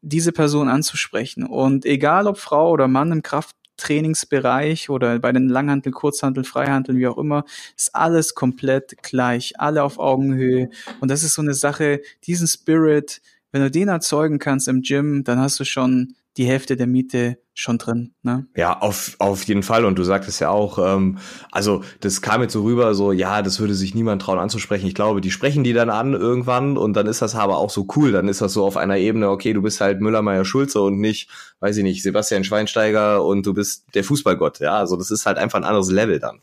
diese 0.02 0.32
Person 0.32 0.68
anzusprechen. 0.68 1.46
Und 1.46 1.86
egal 1.86 2.28
ob 2.28 2.38
Frau 2.38 2.72
oder 2.72 2.88
Mann 2.88 3.12
im 3.12 3.22
Krafttrainingsbereich 3.22 4.90
oder 4.90 5.20
bei 5.20 5.32
den 5.32 5.48
Langhantel, 5.48 5.92
Kurzhantel, 5.92 6.44
Freihanteln, 6.44 6.98
wie 6.98 7.08
auch 7.08 7.18
immer, 7.18 7.46
ist 7.78 7.96
alles 7.96 8.36
komplett 8.36 9.02
gleich, 9.04 9.60
alle 9.60 9.84
auf 9.84 10.00
Augenhöhe. 10.00 10.70
Und 11.00 11.12
das 11.12 11.24
ist 11.24 11.36
so 11.36 11.42
eine 11.42 11.54
Sache, 11.54 12.02
diesen 12.26 12.48
Spirit, 12.48 13.22
wenn 13.52 13.62
du 13.62 13.72
den 13.72 13.90
erzeugen 13.90 14.40
kannst 14.40 14.68
im 14.68 14.82
Gym, 14.82 15.24
dann 15.24 15.40
hast 15.40 15.60
du 15.60 15.66
schon 15.66 16.16
die 16.38 16.46
Hälfte 16.46 16.78
der 16.78 16.88
Miete 16.88 17.38
schon 17.54 17.78
drin. 17.78 18.14
Ne? 18.24 18.48
Ja, 18.56 18.80
auf, 18.80 19.16
auf 19.20 19.44
jeden 19.44 19.64
Fall. 19.64 19.84
Und 19.86 20.00
du 20.00 20.04
sagtest 20.04 20.40
ja 20.40 20.50
auch, 20.50 20.80
ähm, 20.80 21.18
also 21.52 21.84
das 22.00 22.22
kam 22.22 22.42
jetzt 22.42 22.54
so 22.54 22.64
rüber, 22.64 22.96
so 22.96 23.12
ja, 23.12 23.42
das 23.42 23.60
würde 23.60 23.74
sich 23.74 23.94
niemand 23.94 24.22
trauen 24.22 24.40
anzusprechen. 24.40 24.88
Ich 24.88 24.96
glaube, 24.96 25.22
die 25.22 25.32
sprechen 25.32 25.64
die 25.64 25.74
dann 25.74 25.90
an 25.90 26.14
irgendwann 26.14 26.78
und 26.78 26.94
dann 26.94 27.08
ist 27.08 27.22
das 27.22 27.36
aber 27.36 27.58
auch 27.58 27.70
so 27.70 27.88
cool. 27.96 28.12
Dann 28.12 28.28
ist 28.30 28.42
das 28.42 28.54
so 28.54 28.66
auf 28.66 28.78
einer 28.78 28.98
Ebene, 28.98 29.30
okay, 29.30 29.54
du 29.54 29.62
bist 29.62 29.82
halt 29.82 30.00
Müller, 30.00 30.22
Meier, 30.22 30.46
Schulze 30.46 30.82
und 30.82 31.00
nicht, 31.00 31.30
weiß 31.60 31.78
ich 31.78 31.84
nicht, 31.84 32.04
Sebastian 32.04 32.44
Schweinsteiger 32.44 33.24
und 33.24 33.46
du 33.46 33.54
bist 33.54 33.94
der 33.94 34.04
Fußballgott. 34.04 34.60
Ja, 34.60 34.78
also 34.78 34.96
das 34.96 35.12
ist 35.12 35.26
halt 35.26 35.38
einfach 35.38 35.60
ein 35.60 35.66
anderes 35.66 35.92
Level 35.92 36.20
dann. 36.20 36.42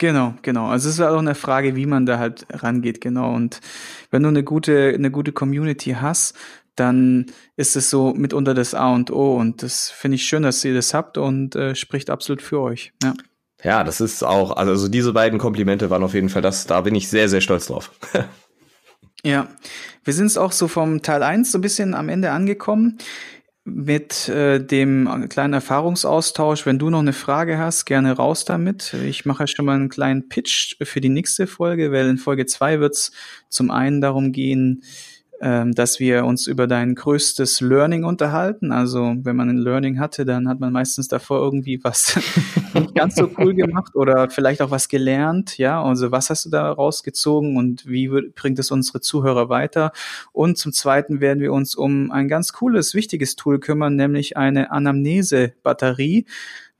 Genau, 0.00 0.32
genau. 0.40 0.68
Also 0.68 0.88
es 0.88 0.94
ist 0.94 1.02
auch 1.02 1.18
eine 1.18 1.34
Frage, 1.34 1.76
wie 1.76 1.84
man 1.84 2.06
da 2.06 2.18
halt 2.18 2.46
rangeht, 2.48 3.02
genau. 3.02 3.34
Und 3.34 3.60
wenn 4.10 4.22
du 4.22 4.30
eine 4.30 4.42
gute, 4.42 4.94
eine 4.94 5.10
gute 5.10 5.32
Community 5.32 5.90
hast, 6.00 6.34
dann 6.76 7.26
ist 7.56 7.76
es 7.76 7.90
so 7.90 8.14
mitunter 8.14 8.54
das 8.54 8.74
A 8.74 8.92
und 8.92 9.10
O. 9.10 9.34
Und 9.34 9.62
das 9.62 9.90
finde 9.90 10.16
ich 10.16 10.24
schön, 10.24 10.42
dass 10.42 10.64
ihr 10.64 10.74
das 10.74 10.94
habt 10.94 11.18
und 11.18 11.56
äh, 11.56 11.74
spricht 11.74 12.10
absolut 12.10 12.42
für 12.42 12.60
euch. 12.60 12.92
Ja. 13.02 13.14
Ja, 13.62 13.84
das 13.84 14.00
ist 14.00 14.22
auch, 14.22 14.56
also 14.56 14.88
diese 14.88 15.12
beiden 15.12 15.38
Komplimente 15.38 15.90
waren 15.90 16.02
auf 16.02 16.14
jeden 16.14 16.30
Fall 16.30 16.40
das, 16.42 16.66
da 16.66 16.80
bin 16.80 16.94
ich 16.94 17.08
sehr, 17.08 17.28
sehr 17.28 17.42
stolz 17.42 17.66
drauf. 17.66 17.90
ja, 19.22 19.48
wir 20.02 20.14
sind 20.14 20.36
auch 20.38 20.52
so 20.52 20.66
vom 20.66 21.02
Teil 21.02 21.22
1 21.22 21.52
so 21.52 21.58
ein 21.58 21.60
bisschen 21.60 21.94
am 21.94 22.08
Ende 22.08 22.30
angekommen 22.30 22.98
mit 23.64 24.28
äh, 24.28 24.64
dem 24.64 25.28
kleinen 25.28 25.52
Erfahrungsaustausch. 25.52 26.64
Wenn 26.64 26.78
du 26.78 26.88
noch 26.88 27.00
eine 27.00 27.12
Frage 27.12 27.58
hast, 27.58 27.84
gerne 27.84 28.12
raus 28.12 28.44
damit. 28.44 28.94
Ich 28.94 29.26
mache 29.26 29.46
schon 29.46 29.66
mal 29.66 29.74
einen 29.74 29.90
kleinen 29.90 30.28
Pitch 30.28 30.76
für 30.82 31.00
die 31.00 31.10
nächste 31.10 31.46
Folge, 31.46 31.92
weil 31.92 32.08
in 32.08 32.18
Folge 32.18 32.46
2 32.46 32.80
wird 32.80 32.94
es 32.94 33.12
zum 33.48 33.70
einen 33.70 34.00
darum 34.00 34.32
gehen, 34.32 34.82
dass 35.40 35.98
wir 35.98 36.26
uns 36.26 36.46
über 36.46 36.66
dein 36.66 36.94
größtes 36.94 37.62
Learning 37.62 38.04
unterhalten. 38.04 38.72
Also 38.72 39.14
wenn 39.22 39.36
man 39.36 39.48
ein 39.48 39.56
Learning 39.56 39.98
hatte, 39.98 40.26
dann 40.26 40.46
hat 40.48 40.60
man 40.60 40.70
meistens 40.70 41.08
davor 41.08 41.38
irgendwie 41.38 41.82
was 41.82 42.20
nicht 42.74 42.94
ganz 42.94 43.16
so 43.16 43.30
cool 43.38 43.54
gemacht 43.54 43.94
oder 43.94 44.28
vielleicht 44.28 44.60
auch 44.60 44.70
was 44.70 44.90
gelernt. 44.90 45.56
Ja, 45.56 45.82
also 45.82 46.12
was 46.12 46.28
hast 46.28 46.44
du 46.44 46.50
da 46.50 46.70
rausgezogen 46.70 47.56
und 47.56 47.86
wie 47.86 48.08
bringt 48.34 48.58
es 48.58 48.70
unsere 48.70 49.00
Zuhörer 49.00 49.48
weiter? 49.48 49.92
Und 50.32 50.58
zum 50.58 50.74
Zweiten 50.74 51.20
werden 51.20 51.40
wir 51.40 51.54
uns 51.54 51.74
um 51.74 52.10
ein 52.10 52.28
ganz 52.28 52.52
cooles, 52.52 52.92
wichtiges 52.92 53.34
Tool 53.34 53.60
kümmern, 53.60 53.96
nämlich 53.96 54.36
eine 54.36 54.70
Anamnese-Batterie 54.70 56.26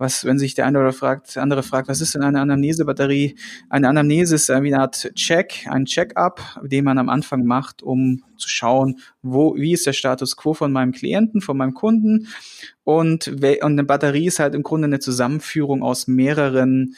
was, 0.01 0.25
wenn 0.25 0.39
sich 0.39 0.55
der 0.55 0.67
eine 0.67 0.81
oder 0.81 0.93
fragt, 0.93 1.37
der 1.37 1.43
andere 1.43 1.63
fragt, 1.63 1.89
was 1.89 2.01
ist 2.01 2.15
denn 2.15 2.23
eine 2.23 2.41
Anamnesebatterie? 2.41 3.37
Eine 3.69 3.89
Anamnese 3.89 4.35
ist 4.35 4.51
eine 4.51 4.79
Art 4.79 5.13
Check, 5.15 5.67
ein 5.69 5.85
Check-up, 5.85 6.61
den 6.63 6.85
man 6.85 6.99
am 6.99 7.11
Anfang 7.11 7.45
macht, 7.45 7.83
um 7.83 8.25
zu 8.39 8.49
schauen, 8.49 8.99
wo, 9.21 9.55
wie 9.57 9.73
ist 9.73 9.87
der 9.87 9.93
Status 9.93 10.37
quo 10.37 10.55
von 10.55 10.73
meinem 10.73 10.93
Klienten, 10.93 11.43
von 11.43 11.57
meinem 11.57 11.75
Kunden. 11.75 12.29
Und, 12.83 13.29
und 13.29 13.45
eine 13.45 13.85
Batterie 13.85 14.27
ist 14.27 14.39
halt 14.39 14.55
im 14.55 14.63
Grunde 14.63 14.87
eine 14.87 15.01
Zusammenführung 15.01 15.83
aus 15.83 16.07
mehreren 16.07 16.97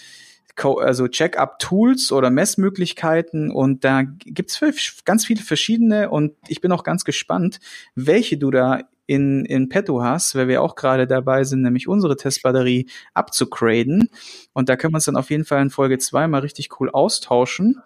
also 0.57 1.09
Check-up-Tools 1.09 2.13
oder 2.13 2.31
Messmöglichkeiten 2.31 3.51
und 3.51 3.85
da 3.85 4.03
gibt's 4.03 4.61
ganz 5.05 5.25
viele 5.25 5.43
verschiedene 5.43 6.11
und 6.11 6.35
ich 6.47 6.61
bin 6.61 6.73
auch 6.73 6.85
ganz 6.85 7.05
gespannt, 7.05 7.59
welche 7.95 8.37
du 8.37 8.51
da 8.51 8.83
in, 9.07 9.45
in 9.45 9.69
petto 9.69 10.03
hast, 10.03 10.35
weil 10.35 10.49
wir 10.49 10.63
auch 10.63 10.75
gerade 10.75 11.07
dabei 11.07 11.45
sind, 11.45 11.63
nämlich 11.63 11.89
unsere 11.89 12.17
Testbatterie 12.17 12.89
abzugraden. 13.15 14.09
Und 14.53 14.69
da 14.69 14.77
können 14.77 14.93
wir 14.93 14.97
uns 14.97 15.07
dann 15.07 15.17
auf 15.17 15.31
jeden 15.31 15.45
Fall 15.45 15.63
in 15.63 15.71
Folge 15.71 15.99
zwei 15.99 16.29
mal 16.29 16.41
richtig 16.41 16.81
cool 16.81 16.91
austauschen. 16.91 17.81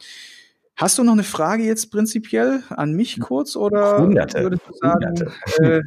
Hast 0.76 0.98
du 0.98 1.04
noch 1.04 1.14
eine 1.14 1.24
Frage 1.24 1.62
jetzt 1.62 1.90
prinzipiell 1.90 2.62
an 2.68 2.92
mich 2.92 3.18
kurz 3.18 3.56
oder 3.56 3.98
Hunderte, 3.98 4.42
würdest 4.42 4.62
du 4.68 4.74
sagen, 4.74 5.32
äh, 5.62 5.80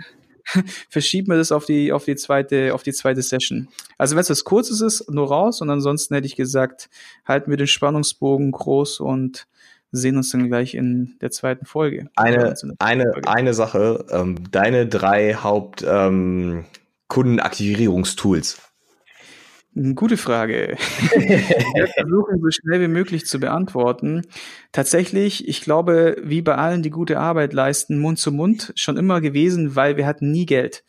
verschieben 0.90 1.28
wir 1.28 1.38
das 1.38 1.52
auf 1.52 1.66
die 1.66 1.92
auf 1.92 2.06
die 2.06 2.16
zweite 2.16 2.74
auf 2.74 2.82
die 2.82 2.92
zweite 2.92 3.22
Session? 3.22 3.68
Also 4.00 4.16
wenn 4.16 4.22
es 4.22 4.32
was 4.32 4.44
Kurzes 4.44 4.82
ist, 4.82 5.08
nur 5.12 5.28
raus 5.28 5.62
und 5.62 5.70
ansonsten 5.70 6.16
hätte 6.16 6.26
ich 6.26 6.36
gesagt, 6.36 6.90
halten 7.24 7.52
wir 7.52 7.58
den 7.58 7.68
Spannungsbogen 7.68 8.52
groß 8.52 9.00
und 9.00 9.46
sehen 9.92 10.18
uns 10.18 10.30
dann 10.30 10.48
gleich 10.48 10.76
in 10.76 11.16
der 11.22 11.32
zweiten 11.32 11.66
Folge. 11.66 12.10
Eine, 12.16 12.56
eine, 12.80 13.04
Folge. 13.12 13.28
eine 13.28 13.54
Sache, 13.54 14.06
ähm, 14.12 14.38
deine 14.52 14.88
drei 14.88 15.34
Haupt 15.36 15.84
ähm. 15.88 16.66
Gute 19.96 20.18
Frage. 20.18 20.76
Wir 21.16 21.88
versuchen 21.88 22.42
so 22.42 22.50
schnell 22.50 22.82
wie 22.82 22.88
möglich 22.88 23.26
zu 23.26 23.40
beantworten. 23.40 24.24
Tatsächlich, 24.72 25.48
ich 25.48 25.62
glaube, 25.62 26.18
wie 26.24 26.42
bei 26.42 26.56
allen, 26.56 26.82
die 26.82 26.90
gute 26.90 27.20
Arbeit 27.20 27.54
leisten, 27.54 28.00
Mund 28.00 28.20
zu 28.20 28.32
Mund 28.32 28.74
schon 28.76 28.98
immer 28.98 29.22
gewesen, 29.22 29.76
weil 29.76 29.96
wir 29.96 30.08
hatten 30.08 30.32
nie 30.32 30.46
Geld. 30.46 30.84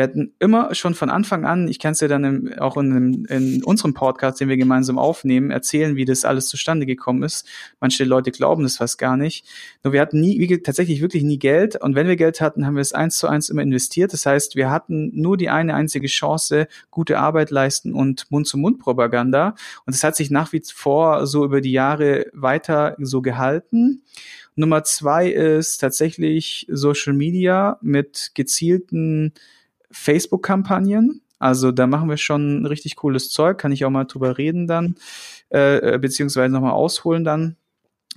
Wir 0.00 0.04
hatten 0.04 0.32
immer 0.38 0.74
schon 0.74 0.94
von 0.94 1.10
Anfang 1.10 1.44
an, 1.44 1.68
ich 1.68 1.78
kann 1.78 1.92
es 1.92 2.00
ja 2.00 2.08
dann 2.08 2.24
im, 2.24 2.58
auch 2.58 2.78
in, 2.78 3.26
in, 3.26 3.62
unserem 3.62 3.92
Podcast, 3.92 4.40
den 4.40 4.48
wir 4.48 4.56
gemeinsam 4.56 4.98
aufnehmen, 4.98 5.50
erzählen, 5.50 5.94
wie 5.94 6.06
das 6.06 6.24
alles 6.24 6.48
zustande 6.48 6.86
gekommen 6.86 7.22
ist. 7.22 7.46
Manche 7.80 8.04
Leute 8.04 8.30
glauben 8.30 8.62
das 8.62 8.78
fast 8.78 8.96
gar 8.96 9.18
nicht. 9.18 9.44
Nur 9.84 9.92
wir 9.92 10.00
hatten 10.00 10.18
nie, 10.18 10.40
wie, 10.40 10.62
tatsächlich 10.62 11.02
wirklich 11.02 11.22
nie 11.22 11.38
Geld. 11.38 11.76
Und 11.76 11.96
wenn 11.96 12.08
wir 12.08 12.16
Geld 12.16 12.40
hatten, 12.40 12.64
haben 12.64 12.76
wir 12.76 12.80
es 12.80 12.94
eins 12.94 13.18
zu 13.18 13.28
eins 13.28 13.50
immer 13.50 13.60
investiert. 13.60 14.14
Das 14.14 14.24
heißt, 14.24 14.56
wir 14.56 14.70
hatten 14.70 15.10
nur 15.12 15.36
die 15.36 15.50
eine 15.50 15.74
einzige 15.74 16.06
Chance, 16.06 16.66
gute 16.90 17.18
Arbeit 17.18 17.50
leisten 17.50 17.92
und 17.92 18.24
Mund-zu-Mund-Propaganda. 18.30 19.54
Und 19.84 19.94
es 19.94 20.02
hat 20.02 20.16
sich 20.16 20.30
nach 20.30 20.54
wie 20.54 20.62
vor 20.72 21.26
so 21.26 21.44
über 21.44 21.60
die 21.60 21.72
Jahre 21.72 22.24
weiter 22.32 22.96
so 23.00 23.20
gehalten. 23.20 24.00
Nummer 24.56 24.82
zwei 24.82 25.28
ist 25.28 25.76
tatsächlich 25.78 26.66
Social 26.70 27.12
Media 27.12 27.78
mit 27.82 28.30
gezielten 28.34 29.34
Facebook-Kampagnen. 29.90 31.22
Also 31.38 31.72
da 31.72 31.86
machen 31.86 32.08
wir 32.08 32.18
schon 32.18 32.66
richtig 32.66 32.96
cooles 32.96 33.30
Zeug, 33.30 33.58
kann 33.58 33.72
ich 33.72 33.84
auch 33.84 33.90
mal 33.90 34.04
drüber 34.04 34.36
reden 34.36 34.66
dann, 34.66 34.96
äh, 35.50 35.94
äh 35.94 35.98
beziehungsweise 35.98 36.52
nochmal 36.52 36.72
ausholen 36.72 37.24
dann. 37.24 37.56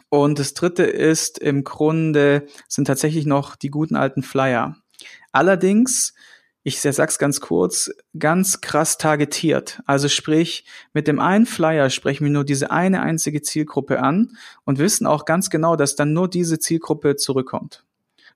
Und 0.10 0.38
das 0.38 0.54
dritte 0.54 0.84
ist 0.84 1.40
im 1.40 1.64
Grunde, 1.64 2.46
sind 2.68 2.86
tatsächlich 2.86 3.26
noch 3.26 3.56
die 3.56 3.70
guten 3.70 3.96
alten 3.96 4.22
Flyer. 4.22 4.76
Allerdings, 5.32 6.14
ich 6.62 6.80
sag's 6.82 7.18
ganz 7.18 7.42
kurz, 7.42 7.90
ganz 8.20 8.62
krass 8.62 8.98
targetiert. 8.98 9.82
Also 9.86 10.10
sprich, 10.10 10.66
mit 10.94 11.08
dem 11.08 11.20
einen 11.20 11.46
Flyer 11.46 11.90
sprechen 11.90 12.26
wir 12.26 12.32
nur 12.32 12.44
diese 12.44 12.70
eine 12.70 13.02
einzige 13.02 13.42
Zielgruppe 13.42 14.02
an 14.02 14.38
und 14.66 14.78
wissen 14.78 15.08
auch 15.08 15.26
ganz 15.26 15.50
genau, 15.50 15.76
dass 15.76 15.96
dann 15.96 16.14
nur 16.14 16.30
diese 16.30 16.60
Zielgruppe 16.60 17.16
zurückkommt. 17.16 17.84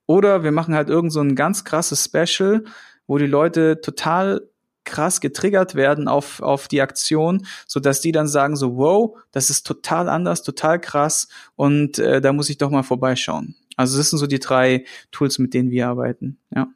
Oder 0.06 0.42
wir 0.42 0.52
machen 0.52 0.74
halt 0.74 0.88
irgend 0.88 1.12
so 1.12 1.20
ein 1.20 1.36
ganz 1.36 1.64
krasses 1.64 2.04
Special, 2.04 2.64
wo 3.08 3.18
die 3.18 3.26
Leute 3.26 3.80
total 3.80 4.42
krass 4.84 5.20
getriggert 5.20 5.74
werden 5.74 6.08
auf, 6.08 6.40
auf 6.40 6.68
die 6.68 6.80
Aktion, 6.80 7.46
so 7.66 7.78
dass 7.78 8.00
die 8.00 8.12
dann 8.12 8.26
sagen 8.26 8.56
so, 8.56 8.76
wow, 8.76 9.16
das 9.32 9.50
ist 9.50 9.66
total 9.66 10.08
anders, 10.08 10.42
total 10.42 10.80
krass 10.80 11.28
und 11.56 11.98
äh, 11.98 12.20
da 12.20 12.32
muss 12.32 12.48
ich 12.48 12.58
doch 12.58 12.70
mal 12.70 12.82
vorbeischauen. 12.82 13.54
Also 13.76 13.98
das 13.98 14.10
sind 14.10 14.18
so 14.18 14.26
die 14.26 14.38
drei 14.38 14.84
Tools, 15.12 15.38
mit 15.38 15.52
denen 15.52 15.70
wir 15.70 15.88
arbeiten, 15.88 16.38
ja. 16.54 16.68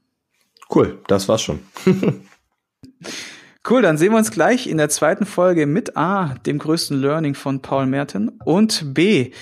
Cool, 0.74 1.00
das 1.06 1.28
war's 1.28 1.42
schon. 1.42 1.60
cool, 3.68 3.82
dann 3.82 3.98
sehen 3.98 4.12
wir 4.12 4.18
uns 4.18 4.30
gleich 4.30 4.66
in 4.66 4.78
der 4.78 4.88
zweiten 4.88 5.26
Folge 5.26 5.66
mit 5.66 5.96
A, 5.96 6.34
dem 6.46 6.58
größten 6.58 7.00
Learning 7.00 7.34
von 7.34 7.60
Paul 7.60 7.86
Merten 7.86 8.28
und 8.44 8.94
B, 8.94 9.32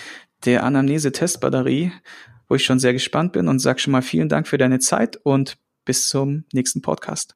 der 0.44 0.64
Anamnese-Testbatterie, 0.64 1.92
wo 2.48 2.54
ich 2.54 2.64
schon 2.64 2.78
sehr 2.78 2.92
gespannt 2.92 3.32
bin 3.32 3.48
und 3.48 3.58
sag 3.58 3.80
schon 3.80 3.92
mal 3.92 4.02
vielen 4.02 4.28
Dank 4.28 4.48
für 4.48 4.58
deine 4.58 4.78
Zeit 4.78 5.18
und 5.22 5.58
bis 5.90 6.08
zum 6.08 6.44
nächsten 6.52 6.82
Podcast. 6.82 7.34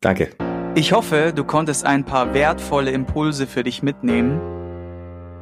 Danke. 0.00 0.30
Ich 0.74 0.92
hoffe, 0.92 1.32
du 1.32 1.44
konntest 1.44 1.86
ein 1.86 2.04
paar 2.04 2.34
wertvolle 2.34 2.90
Impulse 2.90 3.46
für 3.46 3.62
dich 3.62 3.84
mitnehmen. 3.84 4.40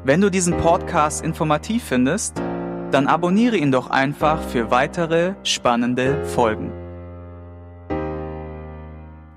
Wenn 0.04 0.20
du 0.20 0.28
diesen 0.28 0.58
Podcast 0.58 1.24
informativ 1.24 1.84
findest, 1.84 2.36
dann 2.90 3.06
abonniere 3.06 3.56
ihn 3.56 3.72
doch 3.72 3.88
einfach 3.88 4.42
für 4.42 4.70
weitere 4.70 5.36
spannende 5.42 6.22
Folgen. 6.26 6.70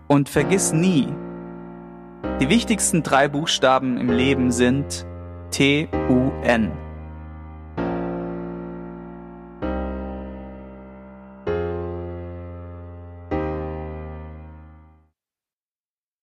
Und 0.10 0.28
vergiss 0.28 0.74
nie, 0.74 1.08
die 2.42 2.50
wichtigsten 2.50 3.04
drei 3.04 3.30
Buchstaben 3.30 3.98
im 3.98 4.10
Leben 4.10 4.52
sind 4.52 5.06
T-U-N. 5.52 6.83